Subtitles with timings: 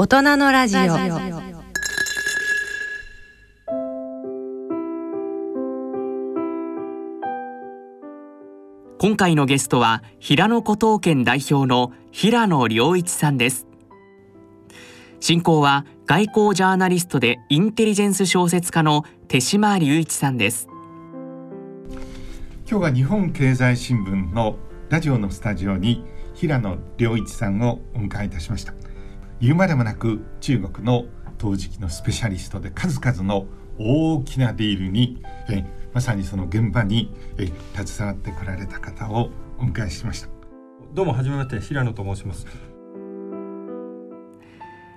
[0.00, 0.80] 大人のラジオ。
[9.00, 13.66] 今回のゲストは平野古東県代表の平野良一さんです。
[15.18, 20.68] 進行は外交ジャーナリストでインテリジェンス小説家の手島隆一さんです。
[22.70, 24.58] 今日は日本経済新聞の
[24.90, 26.04] ラジオのスタジオに
[26.34, 28.77] 平野良一さんをお迎えいたしました
[29.40, 31.04] 言うまでもなく中国の
[31.38, 33.46] 陶磁器のスペシャリストで数々の
[33.78, 35.64] 大きなディールにえ
[35.94, 40.28] まさにその現場にえ携わってこられた方をお迎えしました
[40.94, 42.46] どうもはめまして平野と申します。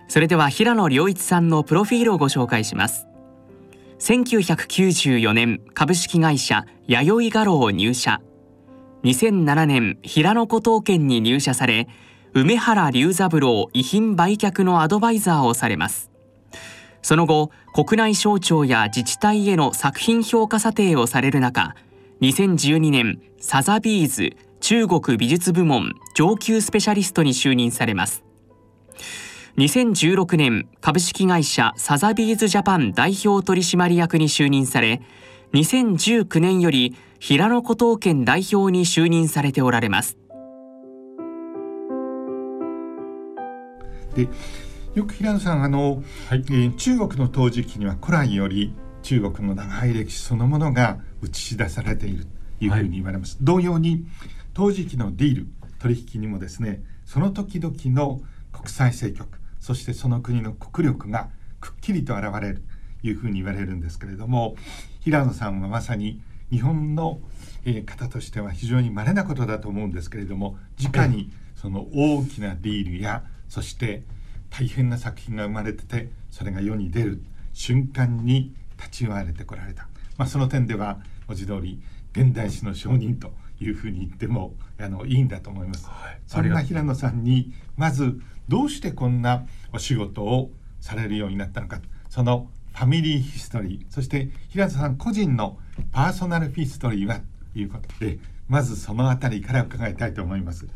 [0.07, 3.07] それでは平野良一さんのプロフィールをご紹介します。
[3.99, 8.21] 1994年株式会社弥生画廊入社。
[9.03, 11.87] 2007年平野古東県に入社され
[12.33, 16.09] 梅原龍三郎遺品売却のアドバイザーをされます。
[17.01, 21.75] その後国内省庁や自治体への作品評価査定をされる中
[22.21, 28.23] 2012年サザビーズ中国美術部門上級スペシャリストに就任されます。
[29.57, 35.01] 2016年株式会社サザビーズジャパン代表取締役に就任され
[35.53, 40.20] 2019年より平野古東県代表に就任されておられます。
[44.15, 44.27] で
[44.95, 48.73] よく平野さんあの、はい、えー、中国の陶磁器には古来より
[49.03, 54.05] 中国の長い歴史そのものが映し出されているというふうに言われます、はい、同様に
[54.53, 55.47] 陶磁器のディール
[55.79, 62.63] 取引にもですねその時々の国際政局そしてその国の国力がくっきりと現れる
[63.01, 64.55] というふうに言われるんですけれども
[64.99, 67.19] 平野さんはまさに日本の、
[67.65, 74.03] えー、方としては非常に稀なことだと思うんですけれども直にその大きなディールやそして
[74.49, 77.21] 大変な作品が生まれててそれが世に出る
[77.51, 81.81] 瞬間に立ち会われてこられた、まあ、その点では文字通り
[82.13, 91.81] 現代史の証人というふうに言ってもあのいいんだと思います、はい、そんな平野さんにまずどうしてこんなお仕事をされるようになったのか。
[92.07, 95.57] そのファミリーヒストリーそして平野さん個人の
[95.91, 97.19] パーソナルヒストリーは？
[97.53, 98.17] ということで
[98.47, 100.67] まずその辺りから伺いたいと思います。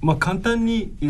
[0.00, 1.04] まあ、簡単に、え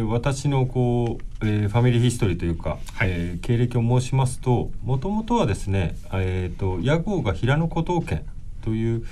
[0.00, 8.24] ー、私のこう、えー、ファミリーヒストリーというか、はい、えー、経歴を申しますともともとはですね、えーと、屋号が平野古東県
[8.62, 9.04] という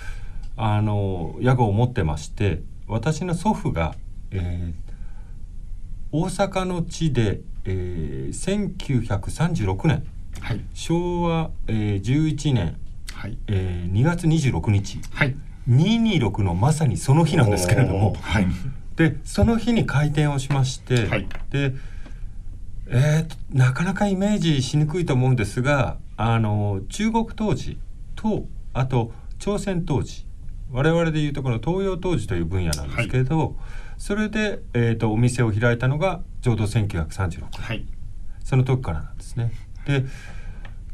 [0.57, 3.95] あの屋号を持ってまして私の祖父が、
[4.31, 10.07] えー、大阪の地で、えー、1936年、
[10.41, 12.77] はい、昭和、えー、11年、
[13.17, 13.39] はい。
[13.47, 15.35] えー、2月26日、はい、
[15.69, 18.15] 226のまさにその日なんですけれども。
[18.21, 18.47] はい
[18.97, 21.75] でその日に開店をしまして、はい、で、
[22.89, 27.79] えー、なかなかイメージしにくいと思うんですがあの中国当時
[28.15, 30.27] とあと朝鮮当時
[30.71, 33.51] 我々でいうとこの東洋当時という分野なんですけれど、はい、
[33.99, 37.87] それで、えーと、お店を開いたのがちょうど1936年、はい、
[38.43, 39.53] その時からなんですね。
[39.87, 40.05] で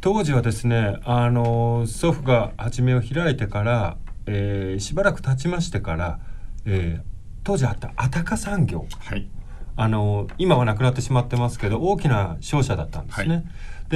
[0.01, 3.97] 当時はですねあの祖父が初めを開いてから、
[4.27, 6.19] えー、しばらく経ちましてから、
[6.67, 7.12] えー、
[7.45, 9.29] 当時あったアタカ産業、はい、
[9.77, 13.35] あの今はなくなってしまってますけど大きな商社だったんですね。
[13.35, 13.45] はい、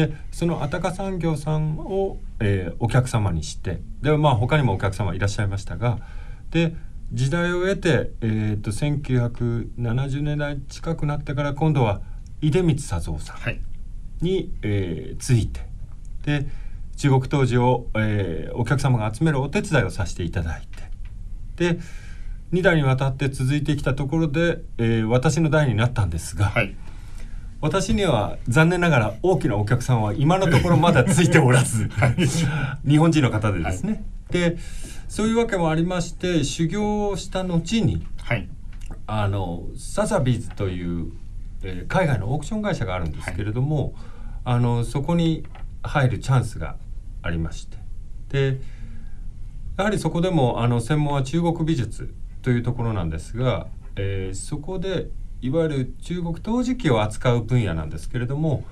[0.08, 5.98] でそのアタカ産業さんを、えー、お客様にしてでまあ他にもお客様いらっしゃいましたが
[6.50, 6.74] で
[7.12, 12.00] 時代を得て、えーと、1970年代近くなってから今度は
[12.40, 15.60] 出光佐三さんに、はい、えー、ついて
[16.24, 16.48] で
[16.96, 20.66] 中国当時を、えー、お客様が集めるお手伝いをさせていただい
[21.56, 21.80] てで
[22.52, 26.76] 2代にわたって続いてきたところで、えー、私の代になったんですが、はい、
[27.60, 34.02] 私には残念ながら大きなお客さんは今のところまだついておらず、 はい、日本人の方でですね、はい、
[34.32, 34.58] で
[35.08, 38.06] そういうわけもありまして修行をした後に、
[39.06, 41.12] あのサザビーズという、
[41.62, 43.94] えー、海外のオークション会社があるんですけれども、
[44.44, 45.44] あのそこに
[45.82, 46.76] 入るチャンスが
[47.22, 47.76] ありまして。
[48.28, 48.60] で
[49.76, 52.14] やはりそこでもあの専門は中国美術
[52.46, 53.66] というところなんですが、
[53.96, 55.08] えー、そこで
[55.40, 58.62] いわゆる中国陶磁器を扱う分野なんですけれども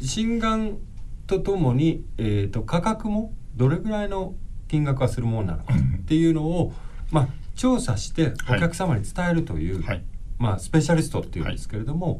[0.00, 0.78] 心眼
[1.26, 4.34] とともに、えーと、価格もどれぐらいの
[4.68, 6.72] 金額がするものなのかっていうのを、
[7.10, 10.04] まあ、調査してお客様に伝えるという、はい、
[10.38, 12.18] まあ、スペシャリストっていうんですけれども、はい、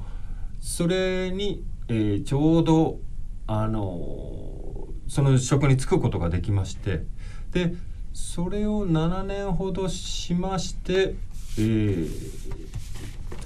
[0.61, 2.99] それに、えー、ちょうど
[3.47, 7.05] あのその職に就くことができまして
[7.53, 7.75] で
[8.13, 11.15] それを7年ほどしまして、
[11.59, 12.09] えー、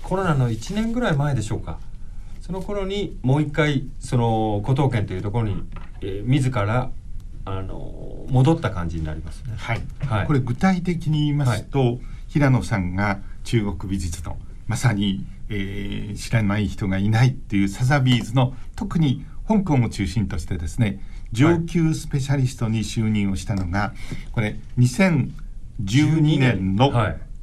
[0.03, 1.79] コロナの1年ぐらい前でしょうか
[2.41, 5.63] その頃にもう一回その古東県というところに、
[6.01, 6.91] えー、自ら
[7.45, 9.55] あの戻った感じになりますね。
[9.57, 9.81] はい。
[10.07, 14.37] はい、これ具体的に言いますと、はい、平野さんが中国美術の
[14.67, 21.01] まさに、えー、知らない人がいないっていうサザビーズの特に香港を中心としてですね
[21.33, 23.95] 上級スペシャリストに就任をしたのが、
[24.33, 26.93] これ2012年の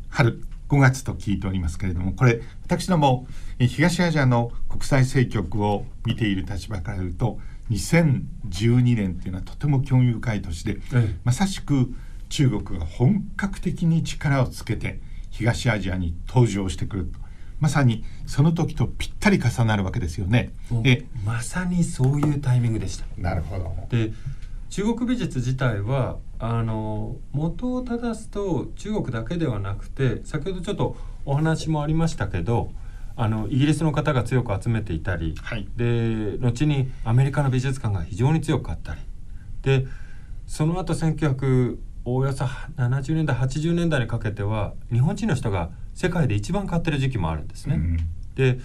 [0.10, 3.28] 春5月と聞いておりますけれどもこれ私ども
[3.60, 7.40] 東アジアの国際政局を見ている立場から言うと
[7.70, 10.78] 2012年っていうのはとても興味深い年で、
[11.24, 11.94] まさしく
[12.30, 15.00] 中国が本格的に力をつけて
[15.30, 17.20] 東アジアに登場してくると
[17.64, 20.52] まさにその時とぴったり重なるわけですよね。
[20.84, 23.06] えまさにそういうタイミングでした。
[23.18, 24.12] なるほどで
[24.70, 32.70] 中国美術自体はあの元を正すと中国だけではなくて先ほどちょっとお話もありましたけど
[33.16, 39.00] あのイギリスの方が強く集めていたり、はい、で後にアメリカの美術館が非常に強かったり
[39.62, 39.88] で
[40.48, 42.44] その後1900およそ
[42.76, 47.76] 70年代80年代にかけては日本人の人が世界で一番買ってる時期もあるんですね。
[47.76, 47.98] うん、
[48.36, 48.60] で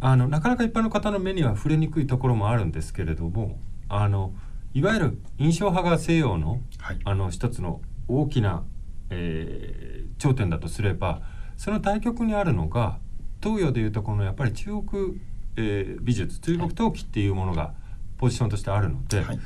[0.00, 3.58] あのなかなか一般の方の目には触れにくいところもあるんですけれども
[3.88, 4.34] あの
[4.74, 8.62] いわゆる印象派が西洋のはい、あの一つの大きな、
[9.10, 11.22] えー、頂点だとすれば
[11.56, 12.98] その対極にあるのが
[13.42, 15.20] 東洋でいうとこのやっぱり中国、
[15.56, 17.72] えー、美術中国陶器っていうものが
[18.18, 19.38] ポジションとしてあるので、はい、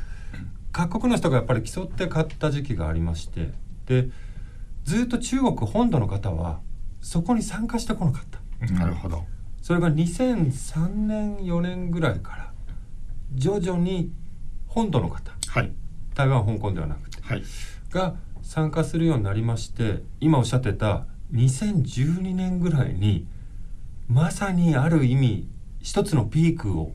[0.73, 3.53] 各国の人がやっぱり競って買った時期がありまして
[3.87, 4.09] で
[4.85, 6.61] ずっと中国本土の方は
[7.01, 8.41] そこに参加してこなかった。
[8.75, 9.25] なるほど。
[9.63, 12.53] それが2003年4年ぐらいから
[13.35, 14.13] 徐々に
[14.67, 15.73] 本土の方、はい、
[16.15, 17.43] 台湾香港ではなくて、はい、
[17.91, 23.27] が参加するようになりまして今おっしゃってた2012年ぐらいに
[24.09, 25.49] まさにある意味
[25.81, 26.93] 一つのピークを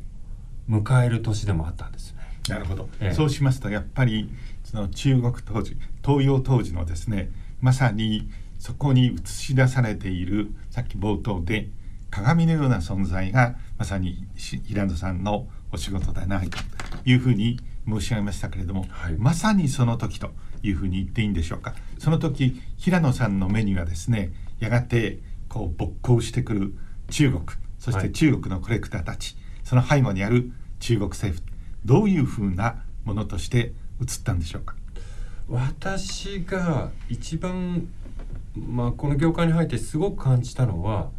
[0.69, 2.13] 迎える年でもあったんです。
[2.13, 2.19] ね。
[2.49, 4.29] なるほど、ええ、そうしますとやっぱり
[4.63, 7.31] その中国当時東洋当時のですね
[7.61, 8.29] まさに
[8.65, 11.69] そこに映し出されているさっき冒頭で
[12.09, 16.63] 鏡のような存在がまさに平野さんのお仕事ではないか
[17.03, 20.31] というふうに申し上げましたけれども、はい、まさにその時と
[20.63, 21.75] いうふうに言っていいんでしょうか。
[21.99, 26.73] その時平野さんの目にはですねやがてこう勃興してくる
[27.11, 27.43] 中国
[27.77, 31.47] そして中国のコレクターたち、はい、その背後にある中国政府
[31.85, 34.73] どういうふうなものとして映ったんでしょうか？
[35.47, 37.87] 私が一番、
[38.55, 41.09] まあ、この業界に入ってすごく感じたのは、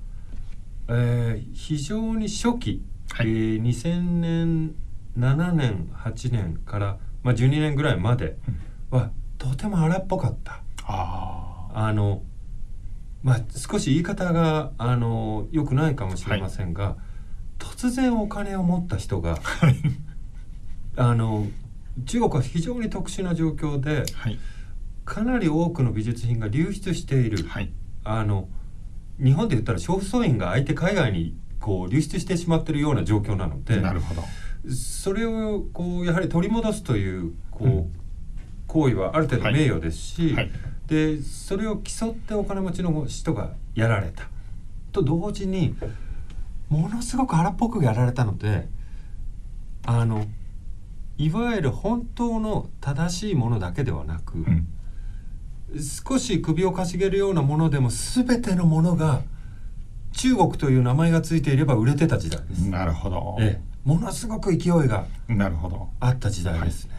[0.89, 4.75] えー、非常に初期、はい、えー、2000年
[5.19, 8.37] 7年8年から、まあ、12年ぐらいまで
[8.91, 10.63] は、とても荒っぽかった。
[10.85, 12.23] ああの
[13.23, 16.97] まあ、少し言い方があの良くないかもしれませんが、はい、
[17.59, 19.77] 突然お金を持った人が、はい、
[20.97, 21.47] あの
[22.05, 24.39] 中国は非常に特殊な状況で、はい、
[25.07, 27.73] かなり多くの美術品が流出している、はい、
[28.05, 28.49] あの
[29.23, 34.23] 日本で言ったら娼婦訴員が相手海外にこう流出してしまっているような状況なのでなるほど。
[34.69, 37.93] それをこうやはり取り戻すというこう、うん、
[38.67, 40.51] 行為はある程度名誉ですし、はい、
[40.89, 44.29] でそれを競ってお金持ちの人がやられた。
[44.93, 45.77] と同時に
[46.69, 48.67] ものすごく荒っぽくやられたので
[49.85, 50.27] あの
[51.17, 54.67] いわゆる本当の正しいものだけではなく、うん、
[55.81, 59.23] 少し首をかしげるようなものでも全てのものが
[60.13, 62.69] 中国という名前がついていれば売れてた時代です。
[62.69, 63.37] なるほど。
[63.39, 65.89] ええ、ものすごく勢いがなるほど。
[66.01, 66.95] あった時代ですね。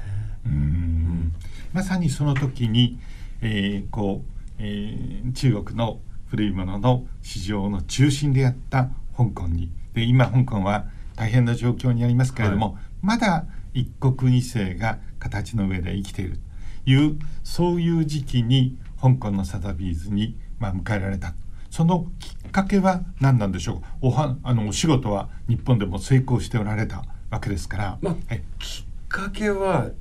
[0.46, 0.62] はい、うん。
[0.62, 1.34] うん。
[1.74, 3.00] まさにその時に、
[3.42, 9.72] えー、こう、えー、中国の古いものの市場の中心であった香港に。
[9.94, 16.34] で今香港は大変な状況にありますけれども、はい、まだ一国二世が形の上で生きている。
[16.36, 16.40] と
[16.88, 21.36] いうそういう時期に香港のサザビーズに、まあ、迎えられた。
[21.70, 24.08] そのきっかけは何なんでしょう？
[24.08, 29.92] おはあのお仕事は日本でも成功しておられたわけですから、まあ、はい、きっかけは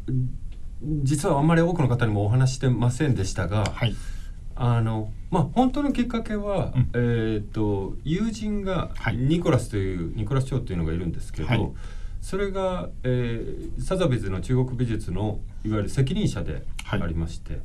[1.03, 3.95] 実はあんまり多くの方にもお話してませんでしたが、はい、
[4.55, 11.71] あのまあ本当のきっかけは、うん、えっ、と友人がニコラスという、ニコラス長というのがいるんですけど、はい
[12.27, 17.63] それが、えー、サザビズの中国美術のいわゆる責任者でありまして、はい、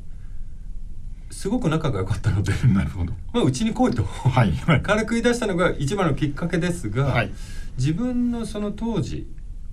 [1.32, 4.54] すごく仲が良かったので なるほど、まあ、うちに来いと、はい、
[4.84, 7.32] 軽く言い出したのが一番のきっかけですが、はい、
[7.76, 9.28] 自分のその当時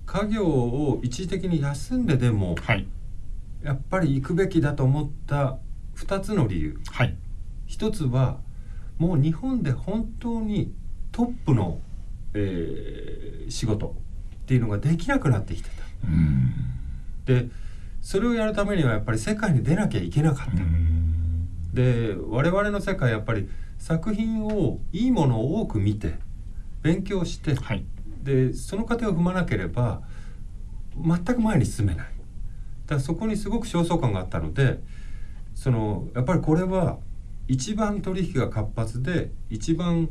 [0.07, 2.87] 家業を一時的に休んででも、はい、
[3.61, 5.59] やっぱり行くべきだと思った
[5.97, 7.15] 2つの理由、はい、
[7.67, 8.39] 1つは
[8.97, 10.73] もう日本で本当に
[11.11, 11.79] トップの、
[12.33, 13.95] えー仕事
[14.49, 15.75] っていうのができなくなってきてた。
[17.31, 17.49] で
[18.01, 20.53] それをやるためにはやっぱり世界に出なきゃいけなかった。
[21.71, 26.15] で我々の世界やっぱり作品をいいものを多く見て
[26.81, 27.85] 勉強して、はい、
[28.23, 30.01] でその過程を踏まなければ
[30.95, 32.07] 全く前に進めない。
[32.07, 34.79] だからそこにすごく焦燥感があったので
[35.53, 36.97] そのやっぱりこれは
[37.47, 40.09] 一番取引が活発で一番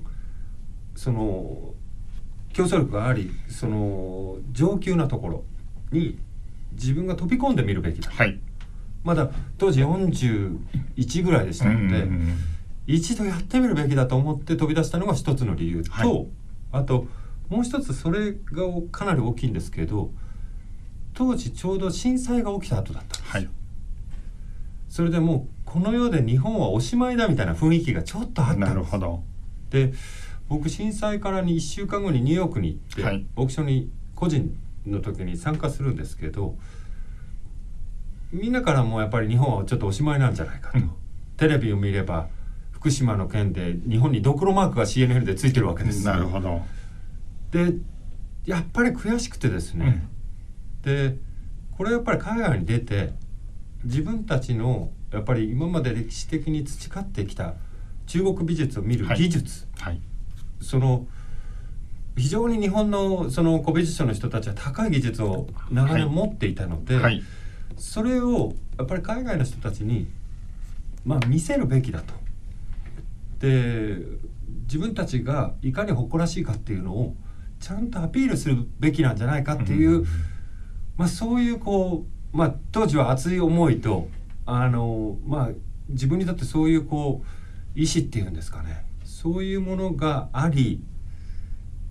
[0.94, 1.74] その
[2.52, 5.44] 競争力がありその上級なところ
[5.92, 6.18] に
[6.72, 8.38] 自分が飛び込んでみるべきだ、はい、
[9.04, 12.08] まだ当時41ぐらいでしたので、
[12.86, 16.28] 一度やってみるべきだと思って飛び出したのが一つの理由と、はい、
[16.72, 17.06] あと
[17.48, 18.38] もう一つそれが
[18.92, 20.10] かなり大きいんですけど
[21.14, 23.28] 当時ちょうど震災が起きた後だったんです。
[23.28, 23.32] よ。
[23.32, 23.48] はい、
[24.88, 28.68] それでもうこの世で日本はおしまいだみたいな雰囲気がちょっとあったんです。
[28.68, 29.22] なるほど。
[29.70, 29.92] で
[30.48, 36.56] 僕震災からに1週間後にニューヨークに行って、はい、オークションに個人の時に参加するんですけど
[38.32, 40.90] みんなからもやっぱり日本はちょっとおしまいなんじゃないかと、うん、
[41.36, 42.28] テレビを見れば
[42.72, 46.06] 福島の件で日本にドクロマークが CNN でついてるわけです。
[46.06, 46.62] なるほど。
[47.50, 47.74] で
[48.46, 50.08] やっぱり悔しくてですね、
[50.86, 51.16] うん、で
[51.76, 53.12] これやっぱり海外に出て
[53.84, 57.54] 自分たちのやっぱり今まで歴史的に培ってきた
[58.06, 60.02] 中国美術を見る技術、はい、はい、
[60.60, 61.06] その
[62.16, 67.02] 非常に日本のその古美術商の人たちは高い技術を長年持っていたので、はい。
[67.04, 67.22] はい、
[67.76, 70.08] それをやっぱり海外の人たちに、
[71.04, 72.14] まあ、見せるべきだと。
[73.38, 73.98] で
[74.64, 77.14] 自分たちがいかに誇らしいかっていうのを
[77.60, 80.06] ちゃんとアピールするべきなんじゃないかっていう、うん、
[80.96, 84.08] まあ、そういうこう、まあ、当時は熱い思いと
[84.44, 85.48] あの、まあ、
[85.88, 88.84] 自分にとってそういうこう意思っていうんですかね
[89.20, 90.80] そういうものがあり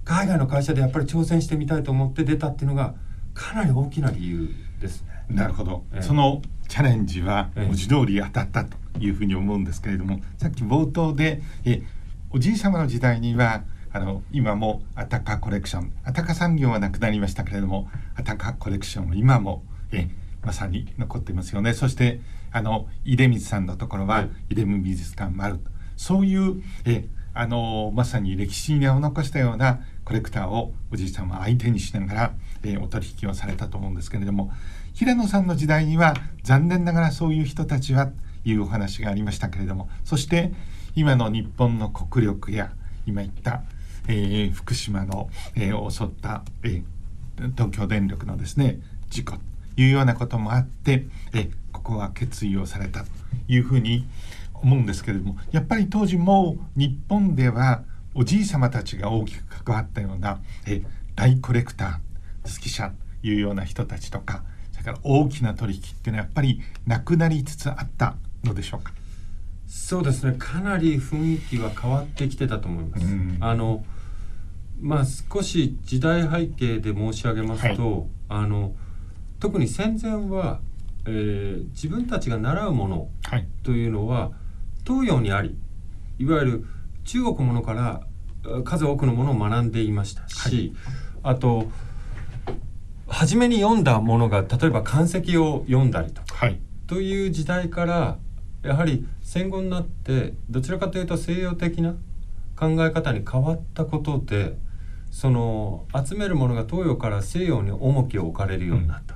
[0.05, 2.95] 海外の会社でやっぱり挑戦してみたいと思って出たっていうのが
[3.33, 5.35] かなり大きな理由ですね。
[5.35, 11.81] なるほど、ええ、そのチャレンジは文字通り当たったというふうに思うんですけれども、さっき冒頭でえ
[12.29, 20.09] おじい様の時代にはあの今もアタカコレクションアタカ産業はなくなりましたけれどもアタカコレクションは今もえ
[20.45, 21.73] まさに残っていますよね。
[21.73, 22.21] そして
[22.53, 25.59] あの出光さんのところは出光美術館もある
[25.97, 27.05] そういうえ
[27.39, 34.51] あのまさに歴史に名を残したようなコレクターをおじいさんは相手にしながら、えー、お取引をされたと思うんですけれども
[34.93, 38.13] 平野さんの時代には残念ながらそういう人たちはと
[38.45, 40.51] いうお話がありましたけれどもそして
[40.95, 42.71] 今の日本の国力や
[43.05, 43.61] 今言った、
[44.07, 46.81] えー、福島の、えー、襲った、え、
[47.55, 48.79] 東京電力のですね
[49.09, 49.39] 事故と
[49.77, 53.07] いうようなこともあって、えここは決意をされたと
[53.47, 54.07] いうふうに
[54.61, 57.83] 思うんですけれどもやっぱり当時も日本では
[58.15, 60.83] おじい様たちが大きく関わったようなえ
[61.15, 62.89] 大コレクター好き者
[63.21, 68.93] というような人たちとかそれから大きな取引っていうのはやっぱりなくなりつつあったのでしょうか？
[69.67, 70.35] そうですね。
[70.39, 73.05] かなり雰囲気は変わってきてたと思います。
[73.41, 73.83] あの
[74.79, 78.73] まあ少し時代背景で申し上げますと、はい、あの
[79.39, 80.61] 特に戦前は、
[81.05, 83.09] えー、自分たちが習うもの
[83.63, 84.31] というのは、はい
[84.87, 85.57] 東洋にあり
[86.17, 86.65] いわゆる
[87.03, 88.01] 中国ものから
[88.63, 90.73] 数多くのものを学んでいましたし、
[91.21, 91.69] はい、あと
[93.07, 98.17] 初めに読んだものが例えば漢石を読んだりとか、はい、という時代から
[98.63, 101.95] やはり戦後になってどちらかというと西洋的な
[102.57, 104.57] 考え方に変わったことで
[105.11, 109.15] その集めるものが東洋から西洋に重きを置かれるようになった。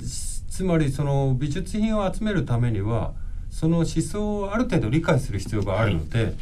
[0.00, 0.08] うん、
[0.48, 3.14] つまりその美術品を集めるためには
[3.58, 6.34] その思想をある程度理解する必要があるので、はい、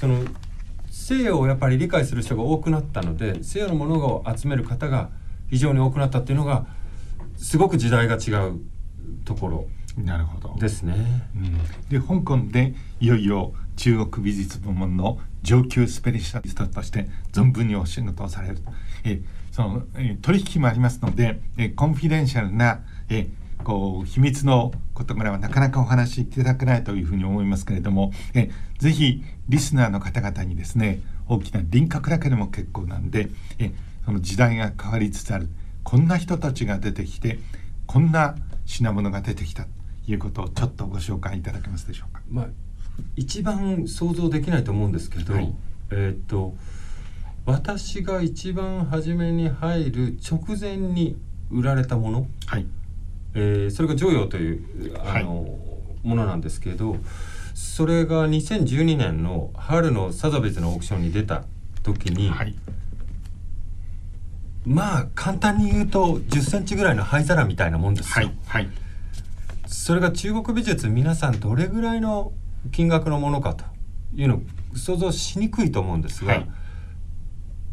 [0.00, 0.24] その
[0.90, 5.10] 西洋をやっぱり理解する人が多くなったので西洋のものを集める方が
[5.50, 6.64] 非常に多くなったっていうのが
[7.36, 8.60] すごく時代が違う
[9.26, 9.66] ところ
[9.98, 10.56] なるほど。
[10.58, 10.94] ですね。
[11.36, 18.58] うん、で香港でいよいよ中国美術部門の上級スペシャリストとして存分にお仕事をされる。
[19.04, 19.20] え
[19.52, 22.80] そのえ取引もありますのでえコンフィデンシャルな
[23.10, 23.28] え
[23.64, 33.72] こう秘密の事柄はなかなかお話しいただけないというふうに思いますけれどもえぜひリスナーの方々にですね大きな輪郭だけでも結構なんでえ
[34.04, 35.48] その時代が変わりつつある
[35.82, 37.38] こんな人たちが出てきて
[37.86, 39.68] こんな品物が出てきたと
[40.06, 42.22] いうことをちょっとご紹介いただけますでしょうか。
[42.30, 42.46] まあ、
[43.16, 45.54] 一番想像できないと思うんですけど、はい、
[45.90, 46.54] えっと
[47.46, 51.16] 私が一番初めに入る直前に
[51.50, 52.66] 売られたもの、はい、
[53.34, 56.96] えー、それが「常陽」というあの、はい、ものなんですけど
[57.54, 61.44] それが2012年の春のサザビーズのオークションに出た
[61.82, 62.54] 時に、はい、
[64.64, 68.26] まあ簡単に言うと10センチぐらいの灰皿みたいなもんですよ。
[68.26, 68.68] はいはい
[69.66, 72.32] それが中国美術皆さんどれぐらいの
[72.70, 73.64] 金額のものかと
[74.14, 74.42] いうのを
[74.76, 76.48] 想像しにくいと思うんですが、はい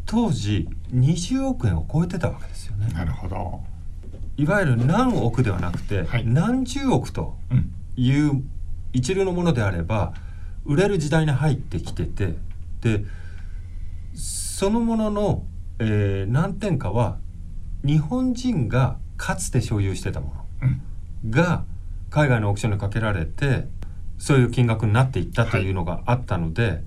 [0.04, 2.92] 当時20億円を超えてたわけですよね。
[2.92, 3.62] なるほど。
[4.36, 6.26] いわゆる何億ではなくて、はい。
[6.26, 7.72] 何十億とうん。
[7.96, 8.42] いう
[8.94, 10.14] 一流のものであれば
[10.64, 12.34] 売れる時代に入ってきてて
[12.80, 13.04] で
[14.14, 15.44] そのものの、
[15.78, 17.18] えー何点かは
[17.84, 21.30] 日本人がかつて所有してたもうん。
[21.30, 21.64] のが
[22.10, 23.66] 海外のオークションにかけられて
[24.18, 26.82] そういう金額になっていったというのがあったので、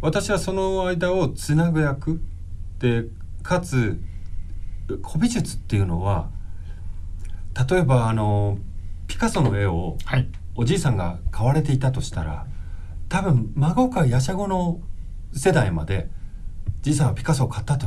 [0.00, 2.20] 私はその間をつなぐ役
[2.78, 3.04] で
[3.42, 4.00] かつ
[4.86, 6.30] 古美術っていうのは
[7.70, 8.58] 例えばあの
[9.06, 12.46] ピカソの絵をはいおじいさんが買われていたとしたら
[13.08, 14.80] 多分孫かやしゃごの
[15.32, 16.08] 世代まで
[16.82, 17.86] じいさんはピカソを買ったと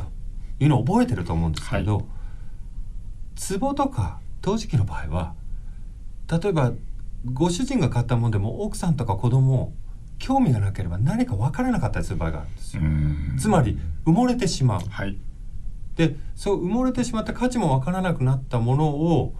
[0.59, 2.03] いうのを覚えてると思うんですけど、は
[3.59, 5.33] 壺とか陶磁器の場合は
[6.29, 6.73] 例えば
[7.33, 9.73] ご主人が買ったものでも奥さんとか子供
[10.19, 12.83] 興味がなければ何か分からなかったりする場合があるんですよ。
[12.83, 14.81] んつまり埋もれてしまう。
[14.89, 15.17] はい
[15.95, 19.33] でそう埋もれてしまって価値もわからなくなったものを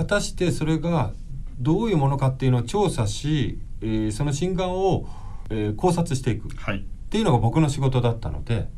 [0.00, 1.12] 果たしてそれが
[1.58, 5.06] どういうものかっていうのを調査し、えーその真贋を、
[5.50, 6.48] えー考察していく。
[6.48, 6.86] っはい。
[7.10, 8.68] ていうのが僕の仕事だったので。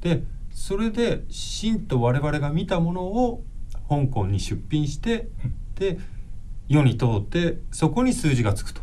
[0.00, 3.44] でそれで真と我々が見たものを
[3.88, 5.28] 香港に出品して
[5.76, 5.98] で
[6.68, 8.82] 世に通ってそこに数字がつくと。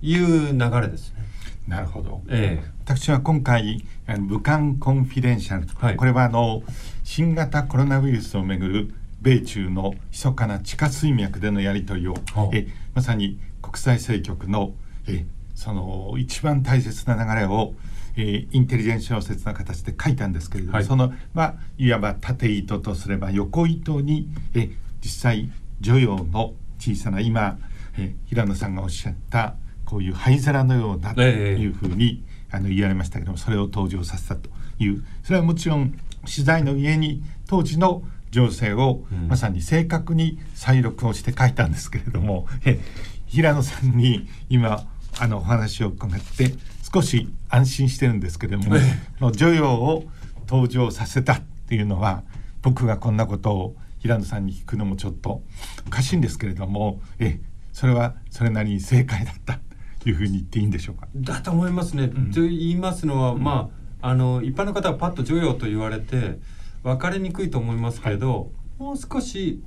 [0.00, 1.24] いう流れですね。
[1.66, 2.22] なるほど。
[2.28, 3.84] え私は今回
[4.28, 5.96] 武漢コンフィデンシャル、はい。
[5.96, 6.62] これはあの
[7.02, 8.94] 新型コロナウイルスをめぐる
[9.28, 14.72] 米中の密かな地下水脈でのやり取りをはあえまさに国際政局の
[15.06, 17.74] えその一番大切な流れを、
[18.16, 20.84] えインテリジェンス小説の形で書いたんですけれども、はい。
[20.84, 24.70] そのまあいわば縦糸とすれば横糸にえ
[25.02, 27.58] 実際女陽の小さな今
[27.98, 31.56] え平野さんがおっしゃったこういう灰皿のようなとえ。
[31.58, 35.04] えいうふうにあの言われましたけどもそれを登場させたという。
[35.24, 42.78] それはもちろん取材の上に当時の情勢をうんまさに正確に再録をして書いたんですけれども、え
[43.26, 44.86] 平野さんに今
[45.18, 46.54] あのお話を伺って
[46.92, 48.80] 少し安心してるんですけれども、え
[49.20, 50.04] の女陽を
[50.48, 52.22] 登場させたっていうのは
[52.62, 55.42] 僕がこんなことを平野さんに聞くのもちょっと
[55.86, 57.40] おかしいんですけれどもえ
[57.72, 59.60] それはそれなりに正解だった
[60.00, 61.08] というふうに言っていいんでしょうか？
[61.16, 62.06] だと思いますね。
[62.06, 66.38] んと言いますのは、まああの一般の方はパッと女陽と言われて
[66.82, 69.62] 分かりにくいと思いますけど、もう少し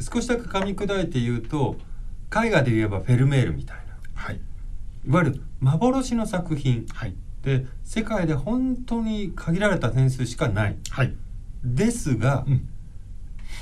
[0.00, 1.76] 少しだけ噛み砕いて言うと
[2.34, 3.82] 絵画で言えばフェルメールみたいな。
[4.14, 4.40] はい、
[5.06, 6.86] いわゆる幻の作品。
[6.92, 10.76] はい、で世界で本当に限られた点数しかない。
[10.90, 11.14] はい、
[11.62, 12.68] ですが、うん、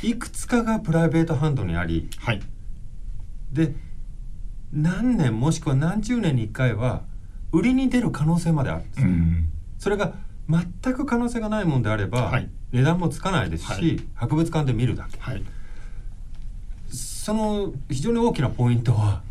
[0.02, 2.40] いくつかがプライベートハンドにありはい、
[3.52, 3.74] で
[4.72, 7.02] 何年もしくは何十年に1回は
[7.52, 9.00] 売りに出る可能性まであるんです。
[9.00, 9.08] よ。
[9.08, 9.48] ん、
[9.78, 10.12] それが
[10.48, 12.48] 全く可能性がないもんであれば、はい。
[12.72, 14.00] 値段もつかないですし、はい。
[14.14, 15.18] 博物館で見るだけ。
[15.20, 15.44] はい、
[16.90, 19.22] その非常に大きなポイントは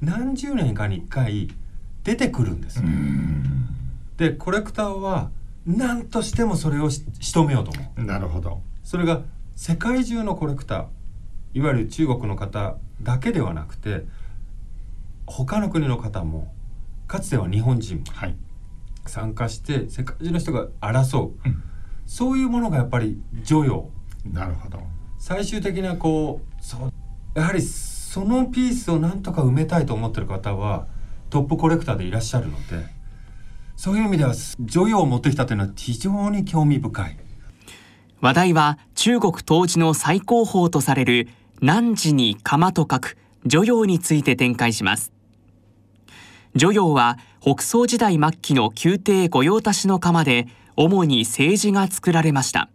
[0.00, 1.48] 何十年かに1回
[2.04, 3.68] 出てくるんです、ん、
[4.16, 5.30] でコレクターは
[5.66, 8.04] 何としてもそれをし仕留めようと思う。
[8.04, 8.62] なるほど。
[8.82, 9.22] それが
[9.54, 10.86] 世界中のコレクター
[11.54, 14.04] いわゆる中国の方だけではなくて
[15.26, 16.52] 他の国の方も
[17.06, 18.36] かつては日本人もはい、
[19.06, 21.62] 参加して世界中の人が争ううん、
[22.06, 23.90] そういうものがやっぱり女陽
[24.32, 24.80] なるほど。
[25.18, 26.92] 最終的なこうそう
[27.38, 30.86] やはりそのピースをなんとか埋めたいと思ってる方は
[31.30, 32.84] トップコレクターでいらっしゃるので
[33.76, 37.18] そういう意味では女陽を持ってきたというのは非常に興味深い。
[38.20, 41.28] 話題は中国当時の最高峰とされる
[41.60, 45.12] 汝に釜と書く女陽について展開します
[46.54, 52.70] 女陽は北宋時代末期の宮廷御用達の釜で主に政治が作られました。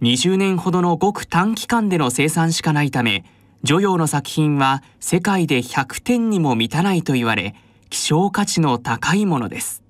[0.00, 3.24] 20年ほどのごく短期間での生産しかないため
[3.64, 7.56] 女陽の作品は世界で100点にも満たないと言われ
[7.90, 9.82] 希少価値の高いものです。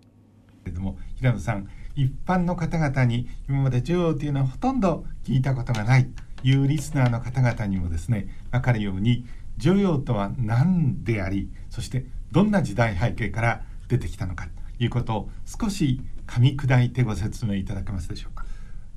[1.16, 9.26] 平野さん一般の方々に今まで女王というのはほとんど聞いたことがないというリスナーの方々にもですね分かるように
[9.58, 18.44] 女王とは何でありそしてどんな時代背景から出てきたのかということを少し噛み砕いてご説明いただけますでしょうか？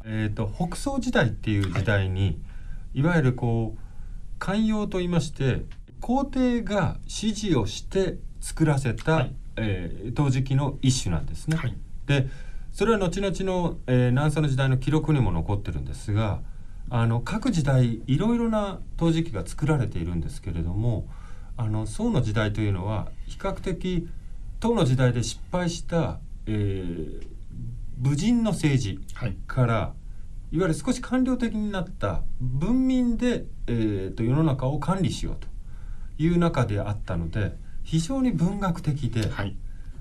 [0.05, 2.39] えー、と北宋時代っていう時代に、
[2.93, 3.79] い、わゆるこう
[4.39, 5.63] 寛容と言いまして
[5.99, 11.57] 皇帝が指示をして作らせた、はいえー陶磁器の一種なんですね。
[11.57, 12.27] はいで
[12.71, 16.41] それは後々の、えー、南宋の時代の記録にも残ってるんですが
[16.89, 21.07] あの各時代いろいろな陶磁器が作られているんですけれども
[21.57, 24.07] あの宋の時代というのは比較的
[24.59, 27.27] 唐の時代で失敗した、えー、
[27.97, 28.99] 武人の政治
[29.47, 29.93] から、は
[30.51, 35.47] い、いわゆる少し官僚的になった文民で、えーと、世の中を管理しようと
[36.17, 39.55] いう中であったので非常に文学的で、はい、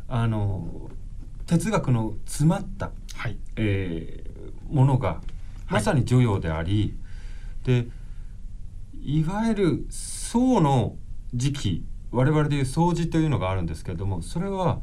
[0.08, 0.90] あの
[1.46, 5.20] 哲学の詰まった、はい、えー、ものが
[5.68, 6.94] まさに女陽であり、
[7.64, 7.86] で
[9.02, 10.96] いわゆる宋の
[11.34, 14.80] 時期我々でいう掃除というのがあるんですけれどもそれは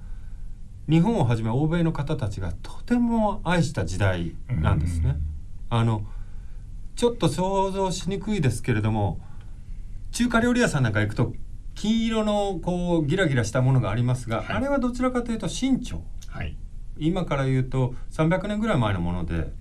[0.89, 5.15] 日本をはじめ欧米の方たちがとても愛した時代なんですね。
[5.69, 6.05] あの
[6.95, 9.19] ちょっと想像しにくいですけれども
[10.11, 11.33] 中華料理屋さんなんか行くと
[11.75, 16.57] 金色のこうギラギラしたものがありますが、はい、あれはどちらかというと清朝、はい、
[16.97, 19.51] 今から言うと300年ぐらい前のもので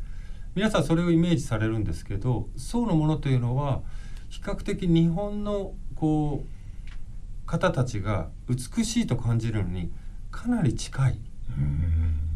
[0.56, 3.82] 皆さんそれをイメージされるんですけど宋のものというのは
[4.28, 6.59] 比較的日本のこう
[7.50, 9.90] 方たちが美しいと感じるのに
[10.30, 11.18] かなり近い。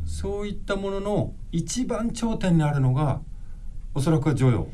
[0.06, 3.20] そういったものの一番頂点にあるのが
[3.94, 4.68] おそらくは女王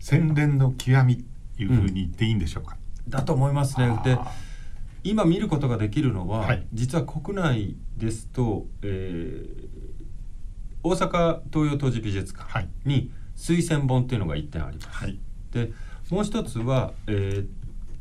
[0.00, 1.24] 洗練の極み
[1.58, 4.00] いうふうに言っていいんでしょうか、うん、だと思いますね。
[4.04, 4.18] で
[5.04, 9.68] 今見ることができるのは、はい、実は国内ですと、えー、
[10.82, 15.04] 大阪東洋陶磁美術館に推薦本っていうのが1点あります。
[15.04, 15.20] はい、
[15.52, 15.70] で
[16.10, 17.46] もう一つは、えー、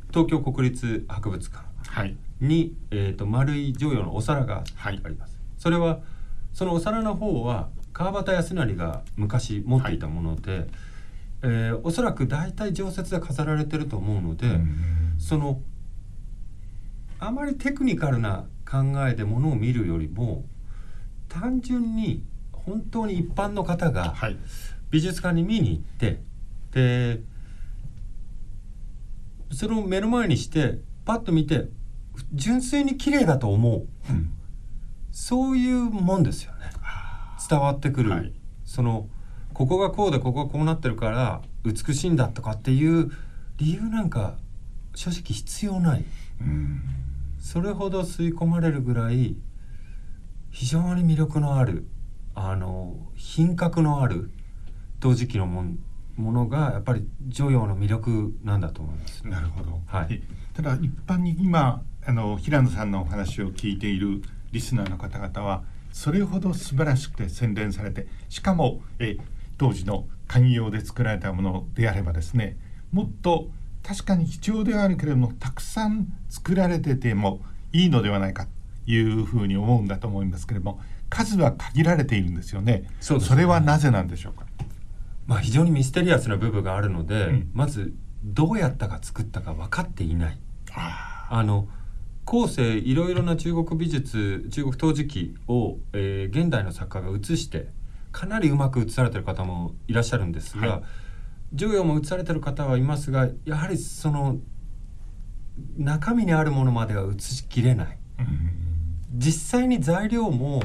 [0.10, 1.67] 東京国立博物館
[2.40, 5.38] に、えーと、丸い女陽のお皿があります。
[5.58, 6.00] それは
[6.54, 10.68] そのお皿の方は川端康成が昔持っていたもので、はい、
[11.44, 14.60] えー、おそらく大体常設で飾られてると思うので、
[15.18, 15.62] その
[17.20, 20.46] あまりテクニカルな考えでものを見るよりも
[21.30, 24.14] 単純に本当に一般の方が
[24.92, 26.22] 美術館に見に行って、
[26.72, 27.22] で
[29.52, 31.70] それを目の前にしてパッと見て
[32.34, 34.32] 純粋に綺麗だと思う、うん、
[35.12, 36.58] そういうもんですよね。
[37.50, 38.34] 伝わってくる、はい、
[38.66, 39.08] その
[39.54, 43.12] ここがこうでここがこうなってるから美しいんだとかっていう
[43.58, 44.38] 理由なんか
[44.96, 46.06] 正直必要ない、
[46.42, 46.82] うん、
[47.40, 49.38] それほど吸い込まれるぐらい
[50.52, 51.88] 非常に魅力のある
[52.36, 54.32] あの品格のある
[55.00, 55.66] 陶磁器のも
[56.16, 59.28] ものがやっぱり女陽の魅力なんだと思います。
[59.28, 59.82] なるほど。
[59.86, 60.22] はい。
[60.56, 64.22] ただ一般に今あの平野さんのお話を聞いている
[64.54, 69.18] リスナーの方々はそれほど素晴らしくて洗練されてしかもえ
[69.58, 72.56] 当時の寛容で作られたものであればですね
[72.94, 73.50] もっと
[73.84, 77.42] 確かに貴重ではあるけれどもたくさん作られてても
[77.74, 78.46] いいのではないか
[78.86, 82.90] というふうに思うんだと思いますけれども数は限られているんですよね。
[83.02, 84.46] そ、ね、れはなぜなんでしょうか？
[85.26, 87.94] まあ非常にミステリアスな部分があるので、うん、まず
[88.24, 90.38] どうやったか作ったか分かっていない。
[91.30, 91.68] あの
[92.28, 97.70] 後世いろいろな中国美術中国陶磁器を、えー、現代の作家が写して
[98.12, 100.84] かなりうまく写されてる方もいらっしゃるんですが、はい、
[101.54, 104.40] 常用も写されてる方はいますがやはりその
[105.78, 107.98] 中身にあるものまでは写しきれない。
[109.14, 110.62] 実際に材料も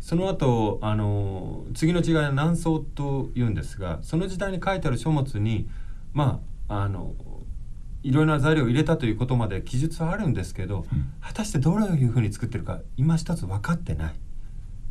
[0.00, 5.68] その後あの次の違いは南宋というんですがその時代に書いてある書物に
[6.12, 7.14] まああの
[8.02, 14.14] いろいろな材料を入れたということまで記述はあるんですけど、うん、果たしてどういうふうに作ってるか今一つ分かってない。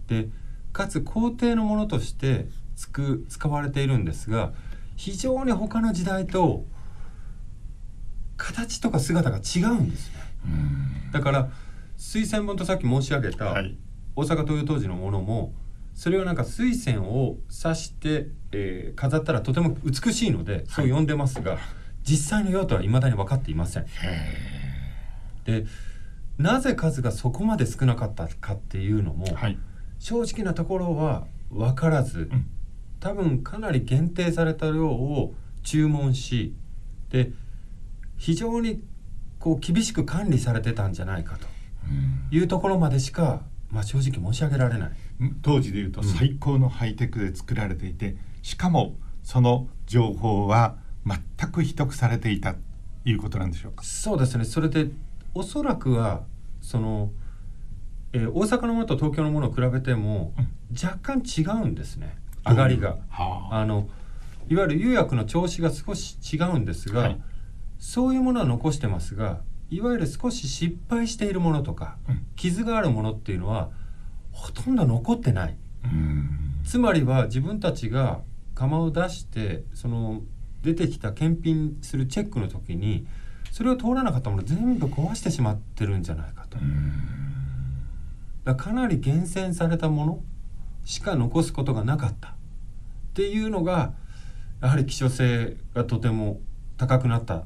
[0.08, 0.30] で
[0.71, 4.54] かつ工程のものとしてつく使われているんですが
[4.95, 6.65] 非常に他の時代と
[8.38, 10.21] 形とか姿が違うんですね。
[11.12, 11.50] だから
[11.97, 13.54] 水仙本とさっき申し上げた
[14.15, 15.54] 大阪東洋当時のものも
[15.93, 21.52] それをなんか水仙を刺して、えー、飾ったらとても美しいのでそう呼んでますが。
[21.52, 21.60] はい
[22.03, 23.85] 実際の用途は未だに分かっていません。
[25.45, 25.65] で
[26.37, 29.57] なぜ数がそこまで少なかったかっていうのも、はい、
[29.99, 32.45] 正直なところは分からず、うん、
[32.99, 35.33] 多分かなり限定された量を
[35.63, 36.55] 注文し
[37.09, 37.31] で
[38.17, 38.81] 非常に
[39.39, 41.47] こう厳しく管理されてたんじゃないかと。
[42.29, 44.91] いうところまでしか、まあ、正直申し上げられない。
[45.41, 52.59] 当時でいうと最高のハイテクで作られていて、うん、しかもその情報は全く秘匿されていたと
[53.05, 53.83] いうことなんでしょうか？
[53.83, 54.45] そうですね。
[54.45, 54.89] それで
[55.33, 56.23] おそらくは
[56.61, 57.11] その、
[58.13, 60.33] えー、大阪のものと東京のものを比べても、
[60.71, 62.17] 若干違うんですね。
[62.45, 62.97] 上がりが。
[63.09, 63.87] はあ、あの
[64.49, 67.21] いわゆる釉薬の調子が少し違うんですが、はい、
[67.79, 73.69] そういうものは残してますがいわゆる少し失敗しているものとか、うん、傷があるものっていうのは
[74.31, 75.57] ほとんど残ってない。
[76.65, 78.19] つまりは自分たちが
[78.53, 80.21] 釜を出してその
[80.63, 83.08] 出てきた検品するチェックの時に
[83.52, 86.58] それを通らなかったもの全部壊してしまってるんじゃないかと。
[88.43, 90.24] だかなり厳選されたもの
[90.86, 92.30] しか残すことがなかった。
[92.30, 92.34] っ
[93.13, 93.93] ていうのが
[94.62, 96.39] やはり希少性がとても
[96.78, 97.45] 高くなった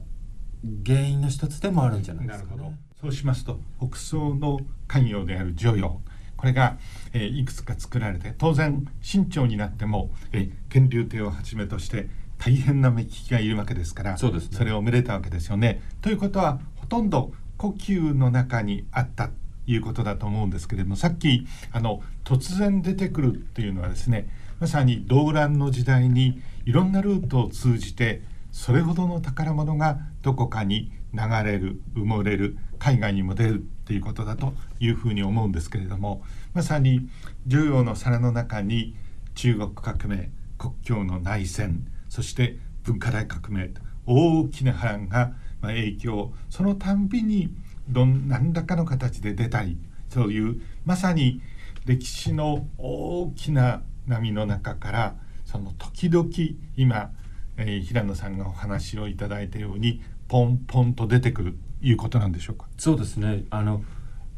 [0.86, 6.02] 原因の一つでもあるんじゃないですか、ね、そうしますと北宋の官業である女用
[6.38, 6.78] これが、
[7.14, 15.82] えー、いくつか作られて当然清朝になっても、えー、乾隆帝をはじめとして大変な目利きがいるわけですからそうです、ね、それをめでたわけですよね。
[16.02, 19.30] ということはほとんど呼吸の中にあった
[19.68, 24.28] いうことだと思うんですけれどもさっきあの突然出てくるっていうのはですね
[24.60, 28.22] まさに動乱の時代にいろんなルートを通じて
[28.52, 37.10] それほどの宝物がどこかに流れる埋もれる海外にも出るっていうことだというふうに思うんですけれどもまさに
[37.48, 38.96] 重要の皿の中に
[39.34, 43.72] 中国革命国境の内戦そして文化大革命
[44.06, 47.54] 大きな波乱が影響そのたんびに
[47.90, 51.42] どん何らかの形で出たりそういうまさに
[51.86, 56.30] 歴史の大きな波の中からその時々
[56.78, 57.12] 今、
[57.58, 62.68] えー、平野さんがお話をいただいたようにポンポンと出てくるいうことなんでしょうか？
[62.78, 63.84] そうですねあの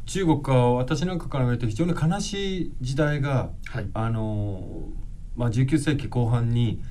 [0.08, 4.88] 中国は私なんかから見ると非常に悲しい時代が、はい、あの
[5.36, 6.82] まあ、19世紀後半に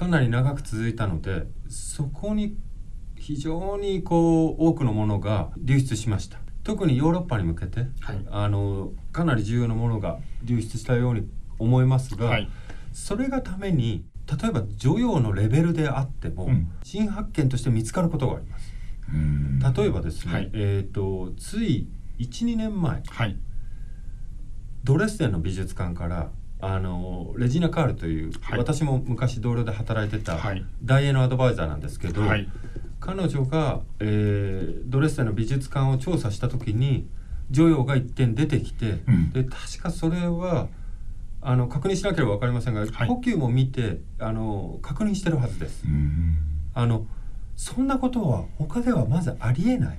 [0.00, 2.56] かなり長く続いたのでそこに
[3.16, 6.38] 非常にこう多くのものが流出しました。
[6.64, 12.48] 特にヨーロッパに向けて、はい、あのかなり重要なものが流出したように思いますが、はい、
[12.94, 18.72] それがために例えば女王のレベルであっても、うん、新発見として見つかることがあります。
[19.78, 23.02] 例えばですね、はい、えーと、つい12年前、
[24.82, 26.30] ドレスデンの美術館から
[26.62, 28.28] あのレジーナ・カールとい。
[28.28, 30.38] う、私も昔同僚で働いてた
[30.82, 32.22] 大英のアドバイザーなんですけど、
[33.00, 37.08] 彼女が、えー、ドレスデンの美術館を調査した時に
[37.50, 40.68] 女王が一点出てきて、うん、で確かそれは
[41.42, 45.84] あの確認しなければ分かりませんが、はい、呼吸も見てあの確認してるはずです。
[46.74, 47.06] あの
[47.56, 49.98] そんなことは他ではまずありえない。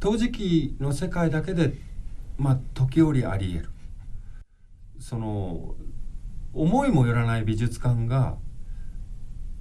[0.00, 1.74] 陶磁器の世界だけで
[2.36, 3.70] まあ時折ありえる。
[4.98, 5.74] その
[6.52, 8.36] 思いもよらない美術館が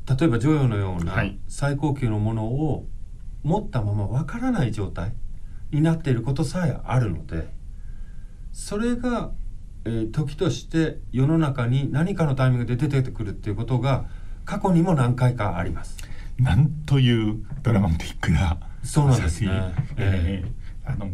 [0.08, 2.88] 例えば女王のような最高級のものを
[3.44, 5.14] 持ったままわからない状態
[5.72, 7.54] になっていることさえあるので
[8.52, 9.32] それが、
[9.84, 14.06] えー、時として世の中に何かのタイミングで出てくるっていうことが
[14.46, 15.98] 過去にも何回かあります。
[16.38, 19.74] なんというドラマティックな、そうなんですね。
[19.98, 21.10] えー、あの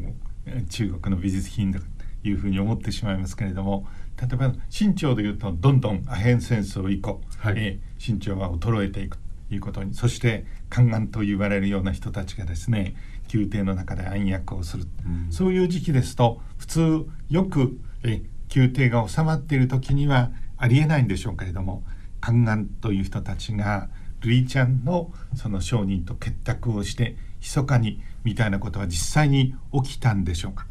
[0.69, 1.85] 中国の美術品だと
[2.27, 3.87] いうふうに思ってしまいますけれども
[4.21, 9.17] 例えば清朝でいうとどんどんアヘン戦争以降、はい、えー身長が衰えていく
[9.49, 12.95] ということにそして宦官と言われるような人たちがですね
[13.31, 21.83] 宮廷の中で暗躍をする、うん、そういう時期ですと普通よくえ宮廷が収まっている時にはありえないんでしょうけれども
[22.21, 23.89] 宦官という人たちが
[24.21, 30.67] ルイちゃんのその商人と結託をして密かにみたいなことは実際に起きたんでしょうか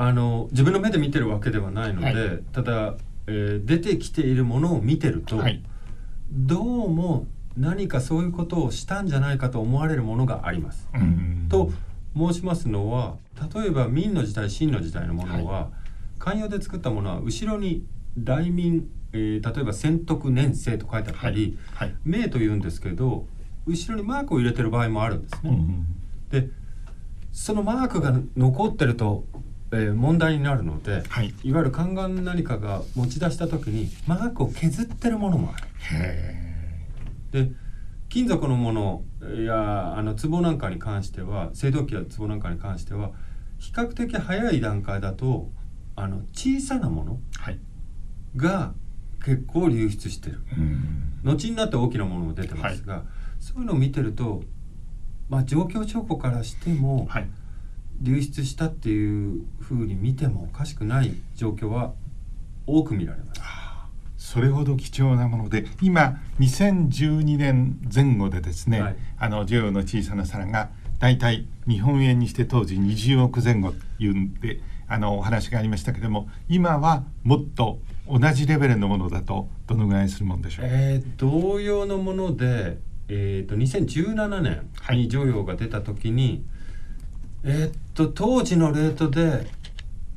[0.00, 2.94] あの自分の目で見てるわけではないので、はい、ただ、
[3.26, 5.62] えー、出てきているものを見てると、はい、
[6.32, 10.88] どうも何かそういうことをしたんじゃないかと思われるものがあります。
[11.50, 11.70] と
[12.16, 13.18] 申しますのは
[13.54, 15.68] 例えば明の時代清の時代のものは、はい、
[16.18, 17.84] 寛容で作ったものは後ろに
[18.16, 18.80] 大明、
[19.12, 21.94] えー、例えば宣徳年生と書いてあったり、はい。
[22.30, 23.26] というんですけど
[23.66, 25.58] 後ろにマークを入れてる場合もあるんですね。
[26.30, 26.48] で
[27.32, 29.26] そのマークが残ってると
[29.72, 35.68] えー、問題になるので、はい、いわゆる宦官何かが持ち出した時にマークを削ってるものもある。
[37.30, 37.52] で
[38.08, 39.04] 金属のもの
[39.44, 43.12] やあの壺なんかに関しては青銅器や壺なんかに関しては
[43.58, 45.50] 比較的早い段階だと
[45.94, 47.20] あの小さなもの
[48.34, 48.74] が
[49.24, 50.40] 結構流出してる、
[51.22, 53.02] 後になって大きなものも出てますが、はい、
[53.38, 54.42] そういうのを見てると、
[55.28, 57.28] まあ、状況証拠からしても、はい
[58.00, 61.92] 流出したっていうふうに見てもおかしくない状況は
[62.66, 63.40] 多く見られます。
[64.16, 80.66] それほど貴重なもので今2012年前後でですね、はい、あの女王の小さな皿が大体日本円にして当時20億前後いうんであのお話がありましたけども今はもっと同じレベルのものだとどのぐらいするものでしょう？
[80.68, 86.42] えー、同様のもので、えーと、2017年に女王が出た時に、はい
[87.44, 89.46] えー、っと当時のレートで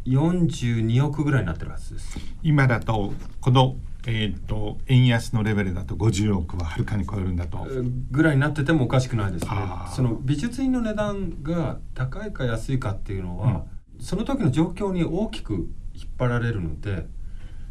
[0.06, 7.66] 42億ぐらいになってるはずです今だとこのえーと、円安のレベルだと50億ははるかに超えるんだと。
[8.12, 9.52] ぐらいになっててもおかしくないですね。
[9.96, 13.64] その美術品の値段が高いか安いかっていうのは、
[13.98, 15.54] うん、その時の状況に大きく
[15.94, 17.06] 引っ張られるので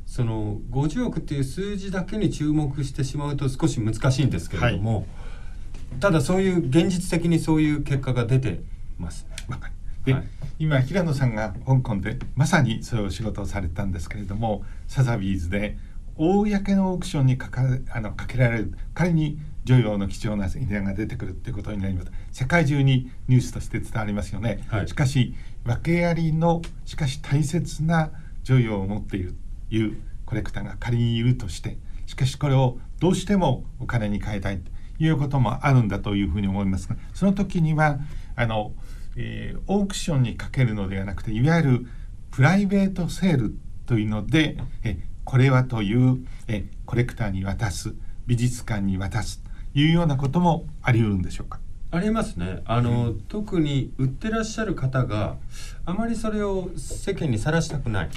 [0.07, 8.63] その50億っていう数字だけに注目してしまうと少し難しいんですけれども、はい、ただそういう現実的にそういう結果が出て
[9.03, 9.27] ます。
[9.49, 9.57] ね。
[10.05, 10.25] で、はい、
[10.59, 15.79] 今平野さんが香港でまさにそういうお仕事をされたんですけれどもサザビーズで
[16.17, 22.11] 公のオークションにかかあのかけられる仮に女王の貴重な遺伝が出てくるっていうことになります。
[22.33, 25.35] 世界中にニュースとして伝わりますよね、はい、しかし
[25.65, 28.11] 訳ありのしかし大切な
[28.43, 29.35] 女王を持っている
[29.71, 38.01] というコレクターが仮にいるとしてしかしこれをどうしてもお金に変えたいということもあるんだというふうに思いますがその時には
[38.35, 38.73] あの、
[39.17, 41.87] えー、オークションにかけるのではなくていわゆる
[42.31, 43.55] プライベートセール
[43.87, 47.95] というのでえこれはというえコレクターに渡す
[48.27, 51.61] 美術館に渡すというようなこともあり得るんでしょうか？
[51.91, 52.63] ありますね。
[52.65, 55.37] あの、うん、特に売ってらっしゃる方が
[55.85, 58.11] あまりそれを世間にさらしたくない。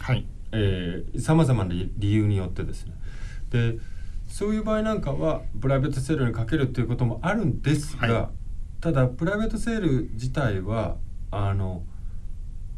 [1.19, 2.93] さまざまな理由によってですね。
[3.49, 3.77] で
[4.29, 8.29] そういう場合なんかはプライベートセールにかけるっていうこともあるんですが、はい、
[8.81, 10.97] ただプライベートセール自体は
[11.31, 11.83] あの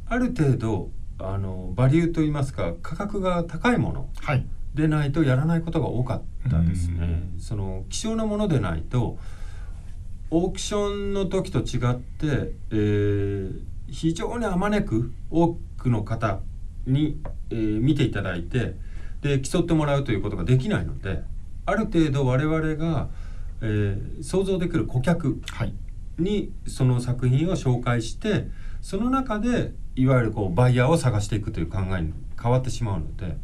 [0.07, 4.10] ある程度あのバリューといいますか価格が高いもの
[4.73, 7.23] でないとやらないことが多かったですね。
[7.39, 9.17] その希少なものでないと
[10.29, 16.39] オークションの時と違って、えー、非常にあまねく多くの方
[16.86, 18.75] に、えー、見ていただいて
[19.21, 21.23] で競ってもらうということができないので
[21.65, 23.10] ある程度我々が、
[23.62, 25.41] えー、想像できる顧客
[26.17, 28.47] にその作品を紹介して
[28.82, 33.38] その中でいわゆるこうバイヤーを探していくという考えに変わってしまうので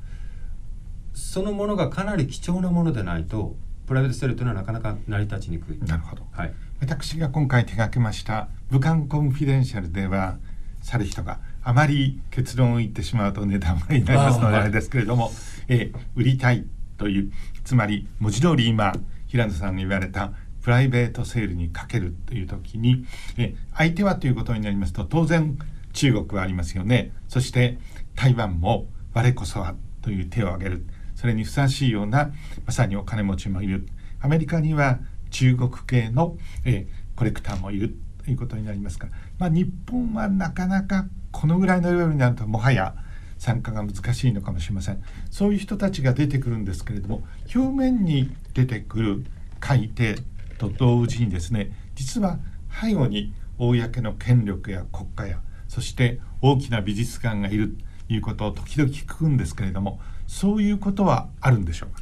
[1.13, 3.55] そのものがかなり貴重なものでないと
[3.85, 5.79] プライベートセールというのはなかなか成り立ちにくい。
[5.79, 10.37] なるほど、はい、私が今回手掛けました「武漢コンフィデンシャル」では
[10.81, 15.31] 去る人があまり結論を言ってしまうと値段割になりますのであれですけれども、
[15.69, 16.65] え売りたい
[16.97, 17.31] という
[17.63, 18.93] つまり文字通り今
[19.27, 20.33] 平野さんが言われた
[20.63, 23.05] プライベートセールにかけるという時に
[23.37, 25.57] え相手はということになりますと当然
[25.93, 27.11] 中国はありますよね。
[27.29, 27.77] そして
[28.15, 30.85] 台湾も我こそはという手を挙げる。
[31.15, 32.31] それにふさわしいような
[32.65, 33.87] まさにお金持ちもいる。
[34.19, 34.99] アメリカには
[35.29, 42.95] 中国系の、え、コレクターもいるということになりますから、まあ、日本はなかなかこのぐらいのレベルになるともはや
[43.37, 45.03] 参加が難しいのかもしれません。
[45.29, 47.23] そういう人たちが出てくるんですけれども
[47.53, 49.25] 表面に出てくる
[49.59, 50.15] 改定
[50.57, 52.39] と同時にですね実は
[52.81, 57.75] 背後に公の権力や国家やそして大きな美術館がいる
[58.07, 62.01] ということを時々聞くんですけれどもそういうことはあるんでしょうか？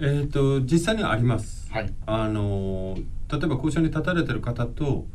[0.00, 2.96] えーと、実際にはあります、はい、あの
[3.30, 5.06] 例えば交渉に立たれてる方と、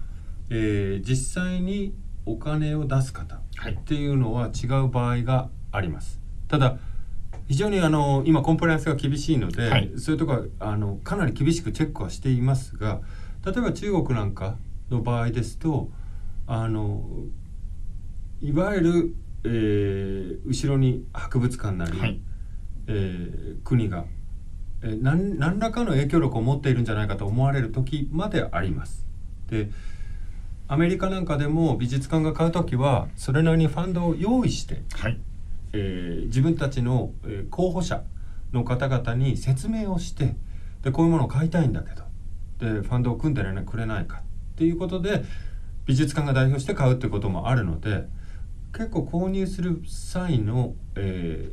[0.49, 1.93] えー、実際に
[2.25, 3.39] お金を出す方っ
[3.85, 6.19] ていうのは違う場合があります。
[6.47, 6.77] ただ
[7.53, 13.01] 非常にあの今コンプライアンスが厳しいので、はい、そういうとこはあのかなり厳しくチェックはしていますが
[13.45, 14.55] 例えば中国なんか
[14.89, 15.91] の場合ですと
[16.47, 17.03] あの
[18.41, 22.19] いわゆる、えー、後ろに博物館なり、はい、
[22.87, 24.05] えー、国が、
[24.81, 29.05] えー、何何らかの影響力を持っているんじゃないかと思われる時まであります。
[29.51, 29.69] で
[30.67, 35.19] アメリカなんかでも美術館が買う時はそれなりにファンドを用意して、はい、
[35.73, 38.03] えー、自分たちの、えー、候補者
[38.51, 40.35] の方々に説明をして
[40.83, 42.03] でこういうものを買いたいんだけど
[42.59, 44.21] でファンドを組んでくれないか
[44.53, 45.23] っていうことで
[45.85, 48.07] 美術館が代表して買うっていうこともあるので。
[48.73, 51.51] 結構購入する際の、え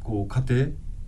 [0.00, 0.66] ー、こう過程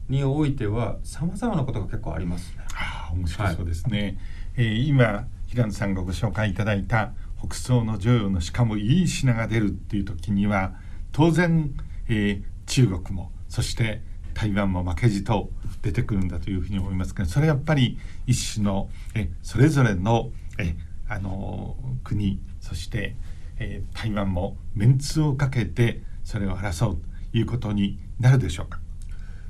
[0.09, 4.19] においてはさまざまなことが結構あります、ね、あ面白そうですね、
[4.57, 10.73] はい、えー、今平野さんがご紹介いただいた北総の女王のしかもいい品が出るっていう時には
[11.13, 11.73] 当然、
[12.09, 14.03] えー、中国もそして
[14.35, 15.51] 台湾も負けじと
[15.83, 20.77] 出てくるんだというふうに思いますけどそれはやっぱり一種のえそれぞれのえ
[21.09, 23.17] あの国そして
[23.61, 26.99] えー、台湾もメンツをかけてそれを争う
[27.33, 28.79] ということになるでしょうか？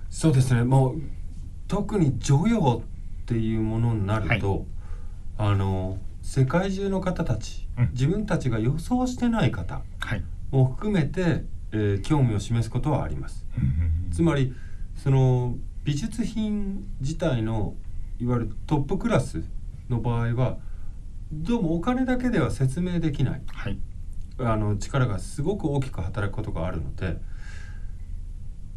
[0.08, 0.64] そうですね。
[0.64, 1.02] もう
[1.66, 4.64] 特に女王っていうものになると、
[5.36, 9.82] はい、あの世界中の方たち、うん、自分たちが予想してない方
[10.50, 13.44] も含めて、はい、えー、興味を示すことはあります。
[14.12, 14.54] つまり
[14.96, 17.74] その美術品自体の
[18.20, 19.42] いわゆるトップクラス
[19.88, 20.58] の場合は
[21.32, 23.78] どうもお金だけでは説明できない、はい、
[24.38, 27.18] あの力がすごく大きく働くことがあるので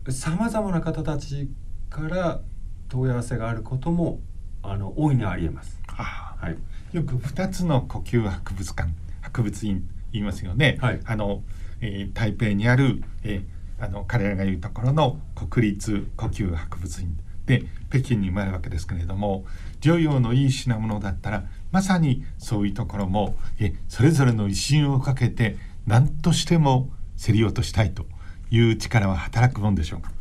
[0.10, 1.50] さまざまな方たち
[1.89, 2.42] から
[2.89, 4.20] 問い合わせがあることも
[4.64, 5.80] あの大いにありえます。
[5.88, 6.58] はい、
[6.96, 8.89] よく2つの呼吸博物館
[9.22, 10.78] 博物院言いますよね。
[10.82, 11.44] はい、あの、
[11.82, 19.46] えー、台北にある、えー、あの彼らが言うところの国立呼吸博物院で北京にもあるわけですけれども
[19.80, 25.58] 女陽のいい品物だったらまさにそういうところもえそれぞれの威信をかけて
[25.88, 26.90] 何としても
[27.24, 28.06] 競り落としたいと
[28.52, 30.12] いう力は働くもんでしょうか？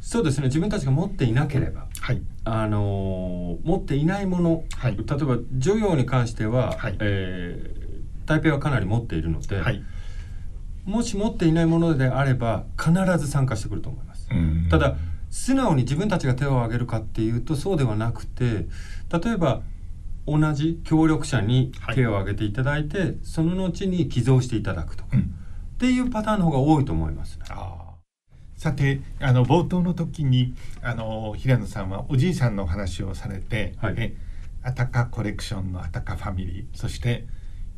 [0.00, 0.46] そうですね。
[0.46, 9.82] 自分たちが持っていなければ、はい、あの持っていないもの、はい、例えば女陽に関しては、はい、えー、台北はかなり持っているので、はい、
[10.86, 14.28] もし持っていないものであれば必ず参加してくると思います。
[14.70, 14.96] ただ
[15.30, 18.66] 素直に自分たちが手を挙げるかっていうとそうではなくて
[19.12, 19.62] 例えば
[20.26, 25.24] 同じ協力者に手を挙げていただいて、はい、その後に寄贈していただくとか、うん、っ
[25.78, 27.44] ていうパターンの方が多いと思います、ね、
[28.56, 34.16] さてあの冒頭の時にあの平野さんはおじいさんのお話をされて、はい、え
[34.62, 37.26] アタカコレクションのアタカファミリーそして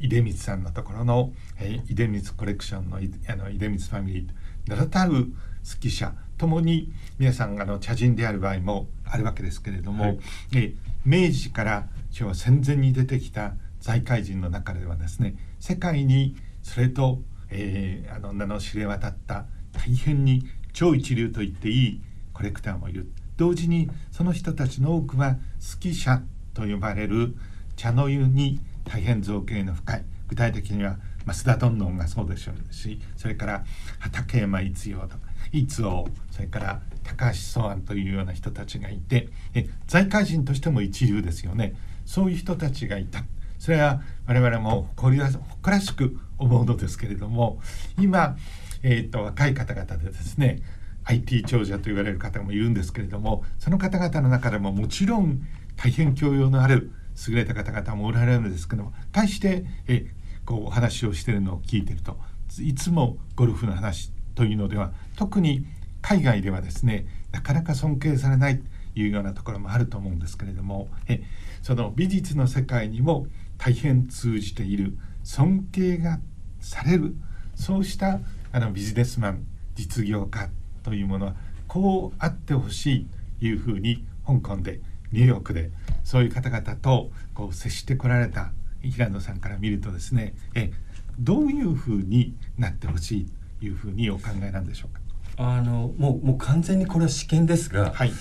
[0.01, 3.01] 出光さんのところの、え出光コレクションのあ
[3.37, 10.19] の出光ファミリー名だたる好き者ともに皆さんあの茶人である場合もあるわけですけれども、はい、
[10.55, 10.75] え
[11.05, 17.21] 明治から昭和戦前に出てきた財界人の中ではですね世界にそれと、
[17.51, 23.11] えー、あの名の知れ渡った大変に超一流と言っていいコレクターもいる。
[23.37, 26.23] 同時にその人たちの多くは好き者
[26.55, 27.37] と呼ばれる
[27.77, 33.65] 茶の湯に大変造形の深い具体的には増田どんどんがそうでしょうしそれから
[33.99, 35.19] 畠山一葉とか
[35.53, 41.75] 一王それから高橋宗安というような人たちがいてえ財界人としても一流ですよね。
[42.05, 43.25] そういう人たちがいた。
[43.59, 47.61] それは我々も誇らしく思うのですけれども
[47.99, 48.37] 今、
[48.83, 50.63] えーと、若い方々でですね
[51.05, 55.43] IT 長者と言われる方もいるんですけれどもその方々の中でももちろん
[55.77, 56.93] 大変教養のある
[57.27, 60.07] 優れた方々もおられるんですけども対してえ
[60.45, 62.19] こうお話をしてるのを聞いてると
[62.61, 65.67] いつもゴルフの話というのでは特に
[66.01, 68.65] 海外ではですねなかなか尊敬されないと
[68.95, 71.23] いうようなところもあると思うんですけれどもえ
[71.63, 73.27] その美術の世界にも
[73.59, 76.21] 大変通じている尊敬が
[76.61, 77.15] される
[77.55, 78.21] そうした
[78.53, 79.45] あのビジネスマン
[79.75, 80.49] 実業家
[80.83, 81.35] というものは
[81.67, 83.07] こうあってほしい
[83.41, 84.81] というふうに香港で
[85.13, 85.71] ニューヨークで
[86.09, 90.73] そういう方々とこう接してこられた平野さんから見るとですねえ
[91.21, 93.27] どういうふうになってほしい
[93.61, 95.03] というふうにお考えなんでしょうか？
[95.37, 98.13] あのもうもう完全にこれは試験ですが、はい、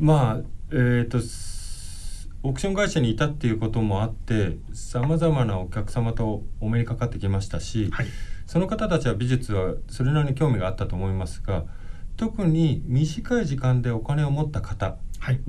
[0.00, 1.18] まあえっ、ー、と
[2.42, 8.06] オークション会社にいたっていうこともあってさまざまなお客様とお目にかかってきましたし、はい、
[8.46, 11.66] その方たちは美術はそれなりに興味があったと思いますが
[12.16, 15.40] 特に短い時間でお金を持った方は、はい、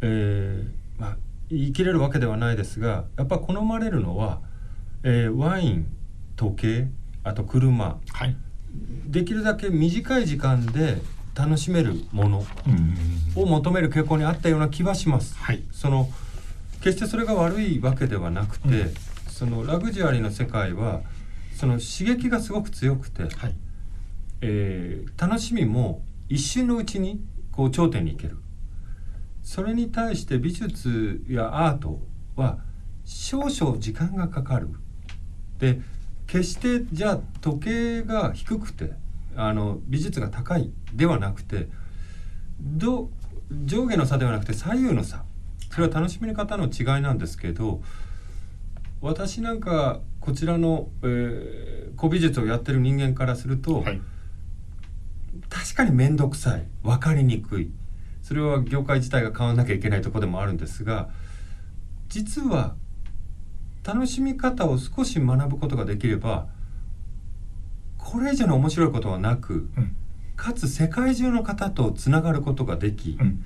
[0.00, 1.16] えー、まあ、
[1.50, 4.40] 言い切れるわけではないですがやっぱ好まれるのは、
[5.02, 5.86] えー、ワイン
[6.36, 6.88] 時計
[7.24, 8.36] あと車、はい、
[9.06, 10.98] できるだけ短い時間で
[11.34, 12.44] 楽しめるもの
[13.36, 15.36] を求める傾向にあったような気はします。
[15.36, 16.08] はい、その
[16.80, 18.94] 決してそれが悪いわけではなくて、うん、
[19.28, 21.02] そのラグジュアリーの世界は
[21.54, 23.54] その刺激がすごく強くて、はい、
[24.40, 27.20] えー、楽しみも一瞬のうちに
[27.52, 28.36] こう頂点に行ける
[29.48, 32.02] それに対して美術やアート
[32.36, 32.58] は
[33.06, 34.68] 少々時間がかかる。
[35.58, 35.80] で
[36.26, 38.92] 決してじゃあ時計が低くて
[39.34, 41.68] あの美術が高いではなくて
[42.60, 43.08] ど
[43.64, 45.24] 上下の差ではなくて左右の差。
[45.70, 47.80] それは楽しみ方の違いなんですけど
[49.00, 54.02] 私なんかこちらの、えー、古美術をやってる人間からすると、はい、
[55.48, 56.66] 確かに面倒くさい。
[56.82, 57.70] 分かりにくい
[58.28, 61.08] それは業界自体が変わらなきゃいけないとこでもあるんですが
[62.10, 62.74] 実は
[63.82, 66.46] 楽しみ方を少し学ぶことができれば
[67.96, 69.96] これ以上の面白いことはなく、うん、
[70.36, 73.42] かつ世界中の方とつながることができ、うん、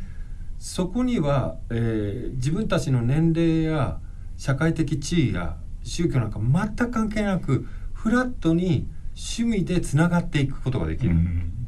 [0.58, 4.00] そこには、えー、自分たちの年齢や
[4.36, 11.61] 社会的地位や宗教なんか全く関係なくフラットに趣味でつながっていくことができる、うん、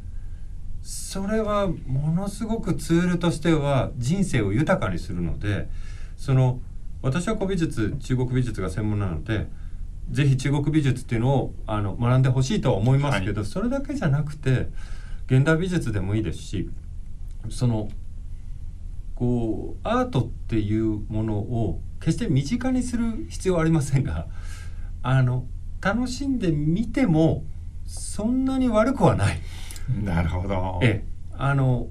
[0.85, 5.67] それはものすごくツールとしては人生を豊かにするので
[6.15, 6.59] その
[7.01, 9.47] 私は古美術中国美術が専門なので
[10.11, 14.67] ぜひ中国美術っていうのをあの学んでほしいとは思いますけど、はい、それだけじゃなくて
[15.25, 16.69] 現代美術でもいいですし
[17.49, 17.89] その
[19.15, 24.27] こうアートっていうものを決して身近にする必要はありませんが
[25.01, 25.47] あの
[25.81, 27.43] 楽しんでみても
[27.87, 29.39] そんなに悪くはない。
[30.03, 30.79] なるほど。
[30.83, 31.03] え
[31.37, 31.87] あの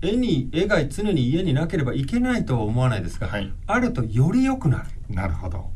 [0.00, 3.52] 絵に絵が常に家になければいけないとは思わないですが、はい。
[3.66, 4.84] あるとより良くなる。
[5.14, 5.70] なるほど。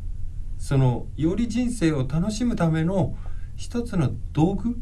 [0.57, 3.15] そのより人生を楽しむための
[3.57, 4.81] 一つの道具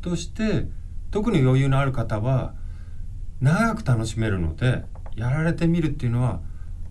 [0.00, 0.66] として
[1.10, 2.54] 特に余裕のある方は
[3.40, 4.84] 長く楽しめるので
[5.14, 6.40] やられてみるっていうのは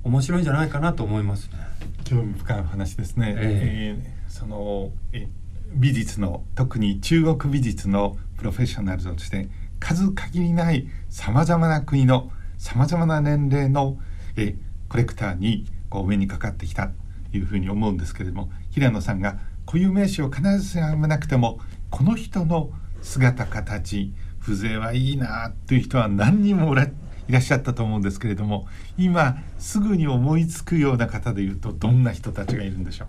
[0.04, 1.58] 面白いんじゃないかなと思いますね。
[2.06, 3.98] 興味深いお話ですね、え。
[3.98, 5.28] えーそのえ
[5.74, 13.98] 美術の特に中国美術のプロフェッショナルとして数限りないさまざまな国のさまざまな年齢の
[14.38, 14.56] え
[14.88, 16.88] コレクターにこう目にかかってきた
[17.32, 21.60] というふうに思うんですけれども平野さんが固有名詞を必ずしもなくても
[21.90, 22.72] この人の
[23.02, 28.68] 姿形風情はいいなという人は何人もいらっしゃったと思うんですけれども
[28.98, 33.08] 今すぐに思いつくような方でいうとどんな人たちがいるんでしょう？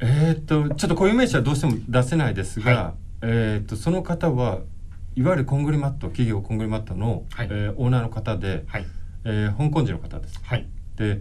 [0.00, 4.60] えーっとちょっと固有名詞はどうしても出せないですが、はいえーっとその方は
[5.16, 7.48] いわゆるコングリマット企業コングリマットの、はい。
[7.50, 8.86] えーオーナーの方で、はい。
[9.24, 10.40] えー香港人の方です。
[10.42, 10.68] はい。
[10.96, 11.20] で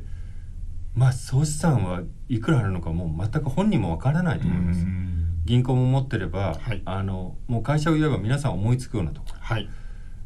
[0.95, 4.85] まあ総資産はいくらあるのかもう全く本人もわからないと思います。
[5.45, 6.81] 銀行も持ってれば、はい。
[6.85, 9.27] あのもう会社を言えば皆さん思いつくようなとこ。
[9.33, 9.69] ろはい。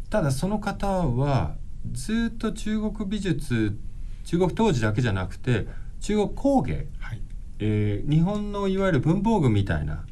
[0.10, 1.56] ただその方は
[1.92, 3.78] ずっと中国美術
[4.26, 5.68] 中国当時だけじゃなくて
[6.00, 7.22] 中国工芸、はい
[7.60, 10.04] えー日本のいわゆる文房具みたいな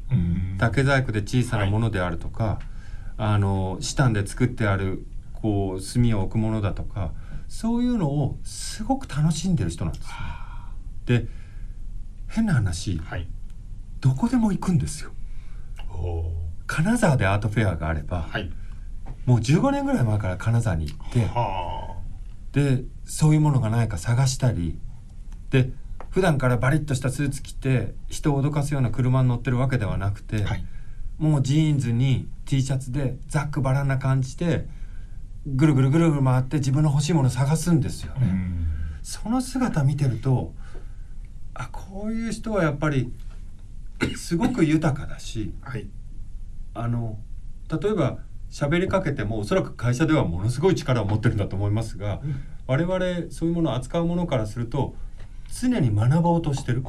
[0.58, 2.60] 竹細工で小さなものであるとか、
[3.16, 7.12] あのシタンで作ってあるこう炭を置くものだとか
[7.48, 10.08] そういうのをすごく楽しんでる人なんですよ。
[11.06, 11.26] で
[12.28, 13.26] 変な話はい。
[14.00, 15.12] どこでも行くんですよ。
[15.90, 16.24] お
[16.66, 18.50] 金沢でアートフェアがあれば、はい。
[19.26, 21.96] もう15年ぐらい前から金沢に行っては
[22.52, 24.78] でそういうものがないか探したり
[25.50, 25.70] で
[26.12, 30.64] 普段からバリッとしたスーツ着て人を脅かすような車に乗ってるわけではなくて、あはい。
[31.18, 34.66] もうジーンズに T シャツでざっくばらんな感じで
[35.46, 38.12] ぐるぐるぐるぐる回って自分の欲しいものを探すんですよ。
[38.16, 38.28] ね。
[39.02, 40.54] その姿見てると
[41.54, 43.10] あこういう人はやっぱり
[44.16, 45.88] すごく豊かだしはい。
[46.74, 47.18] あの
[47.70, 48.18] 例えば
[48.50, 52.20] 喋りかけてもおそらく会社ではものすごい力を持ってるんだと思いますが
[52.66, 54.94] 我々そういうものを扱うものからすると
[55.60, 56.82] 常に学ぼうとしてる。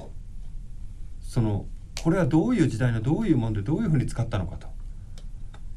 [1.22, 1.66] その
[2.02, 4.68] これはどういう時代のどういうものでどういうふうに使ったのかと。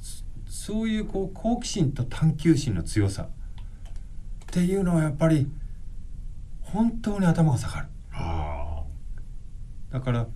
[0.01, 0.25] そ
[0.67, 3.23] そういうこう好奇心と探求心の強さ。
[3.23, 3.29] っ
[4.47, 5.49] ていうのはやっぱり
[6.61, 7.87] 本当に頭が下がる。
[8.13, 8.83] あ
[9.93, 10.27] だから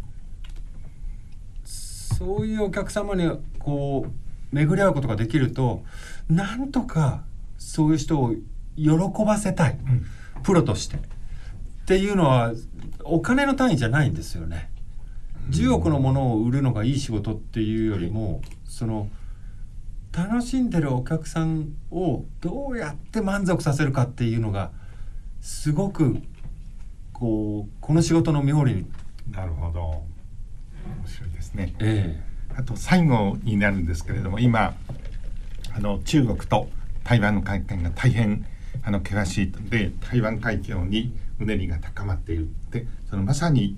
[1.65, 3.29] そういうお客様に
[3.59, 5.83] こう巡り合うことができると
[6.29, 7.25] なんとか
[7.59, 8.35] そういう人を
[8.77, 8.91] 喜
[9.25, 10.07] ばせたい、うん。
[10.43, 10.99] プロとして
[11.91, 12.53] っていうのは
[13.03, 14.71] お金の単位じゃないんですよね。
[15.49, 19.09] 10億のものを売るのがいい仕事っていうよりもその
[20.13, 24.71] 楽しんでるお客さんをどうやって満足させるかっていうのが
[25.41, 26.19] すごく
[27.13, 28.87] こうこの仕事の妙理に
[29.29, 29.53] なる。
[29.55, 29.81] ほど。
[29.81, 30.05] 面
[31.09, 31.75] 白いですね。
[31.81, 32.23] え
[32.55, 34.77] あと最後になるんですけれども今
[35.75, 36.69] あの中国と
[37.03, 38.47] 台湾の関係が大変
[38.85, 43.77] あの険しいので台湾海峡にうねりが高まっているでそのまさに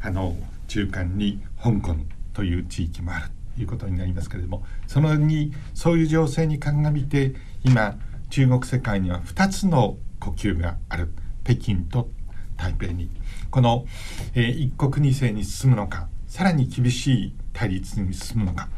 [0.00, 0.36] あの
[0.68, 1.96] 中間に香港
[2.32, 7.34] という地域もあるということになりますけれどもそのにそういう情勢に鑑みて
[7.64, 7.96] 今
[8.30, 11.12] 中国世界には2つの呼吸がある。
[11.44, 12.08] 北京と
[12.56, 13.10] 台北に。
[13.50, 13.86] この、
[14.34, 18.68] えー一国二制に進むのかさらに厳しい対立に進むのか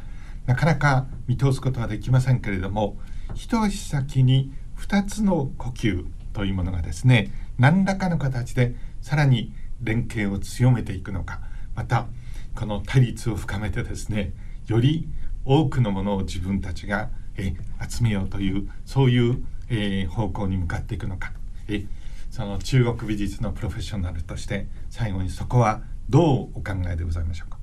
[0.47, 2.97] なかなか見通すことはできませんけれども
[3.35, 7.31] 一足先に2つの呼吸というものがですね
[7.63, 11.41] 何らかの形でさらに連携を強めていくのか。
[11.77, 12.09] また
[12.57, 14.33] この対立を深めてですね
[14.67, 15.09] より
[15.45, 17.55] 多くのものを自分たちがえ
[17.89, 21.33] 集めようというそういう、えー方向に向かっていくのか。
[21.69, 21.87] え
[22.31, 27.59] その中国美術のプロフェッショナルとして最後にそこはどうお考えでございましょうか？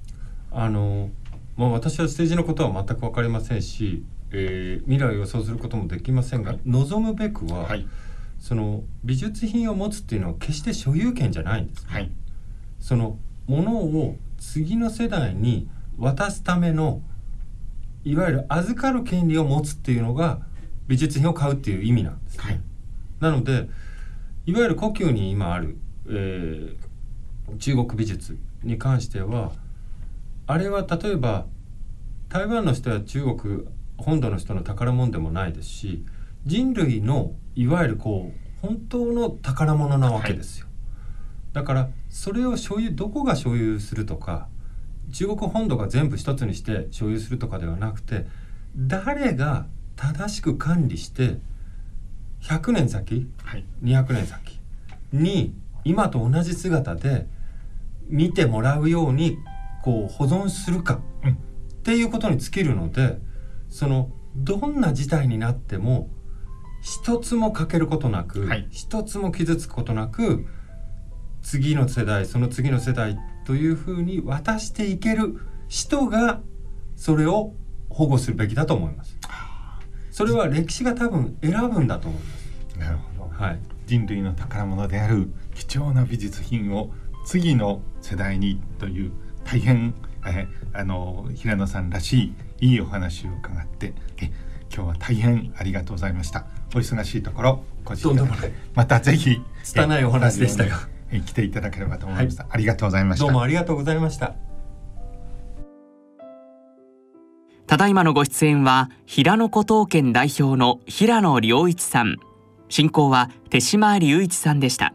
[0.51, 1.09] あの、
[1.57, 6.59] まあ、私はステージのことは全く分かりませんし、えー未来を予想することもできませんが、はい。
[6.65, 7.85] 望むべくは、はい
[8.39, 11.85] その美術品を持つっていうのは決して所有権じゃないんです。
[11.87, 12.11] はい。
[12.79, 13.17] その
[13.47, 17.01] ものを次の世代に渡すための
[18.05, 20.39] いわゆる預かる権利を持つっていうのが
[20.87, 22.59] 美術品を買うっていう意味なんです、はい。
[23.19, 23.69] なので
[24.45, 25.77] いわゆる故宮に今ある、
[26.07, 26.89] えー
[27.57, 29.51] 中国美術に関しては
[30.45, 31.45] あれは例えば
[32.27, 33.65] 台湾の人や中国
[33.97, 36.05] 本土の人の宝物でもないですし
[36.45, 40.67] 人類のいわゆるこう本当の宝物なわけですよ。
[41.51, 44.47] だからそれを所有どこが所有するとか
[45.11, 48.27] 中国本土が全部一つにして所有するとかではなくて
[48.77, 49.65] 誰が
[49.97, 51.39] 正しく管理して
[52.43, 54.61] 100年先、はい、200年先
[55.11, 55.53] に
[55.83, 57.27] 今と同じ姿で
[58.07, 59.37] 見てもらうように
[59.83, 61.35] こう保存するか、うん、っ
[61.83, 63.19] ていうことに尽きるので
[63.67, 66.07] そのどんな事態になっても
[66.81, 70.45] 一つも欠けることなく、はい、一つも傷つくことなく
[71.41, 76.41] 次の世代その次の世代というふうに渡していける人が
[76.95, 77.53] それを
[77.89, 79.17] 保護するべきだと思います。
[80.11, 82.79] それは歴史が多分選ぶんだと思います。
[82.79, 83.31] なるほど。
[83.33, 83.59] はい。
[83.85, 86.91] 人類の宝物である貴重な美術品を
[87.25, 89.11] 次の世代にという
[89.43, 94.31] 大変えあの平野さんらしいいいお話を伺ってえ
[94.73, 96.45] 今日は大変ありがとうございました。
[96.75, 98.27] お忙しいところご時間
[98.75, 103.25] またぜひ拙いお話でしたが来ていただければと思います、はい、ありがとうございました。
[103.25, 104.35] どうもありがとうございました。
[107.67, 112.17] ただいまのご出演は平野古刀県代表の平野良一さん。
[112.69, 114.93] 進行は手島隆一さんでした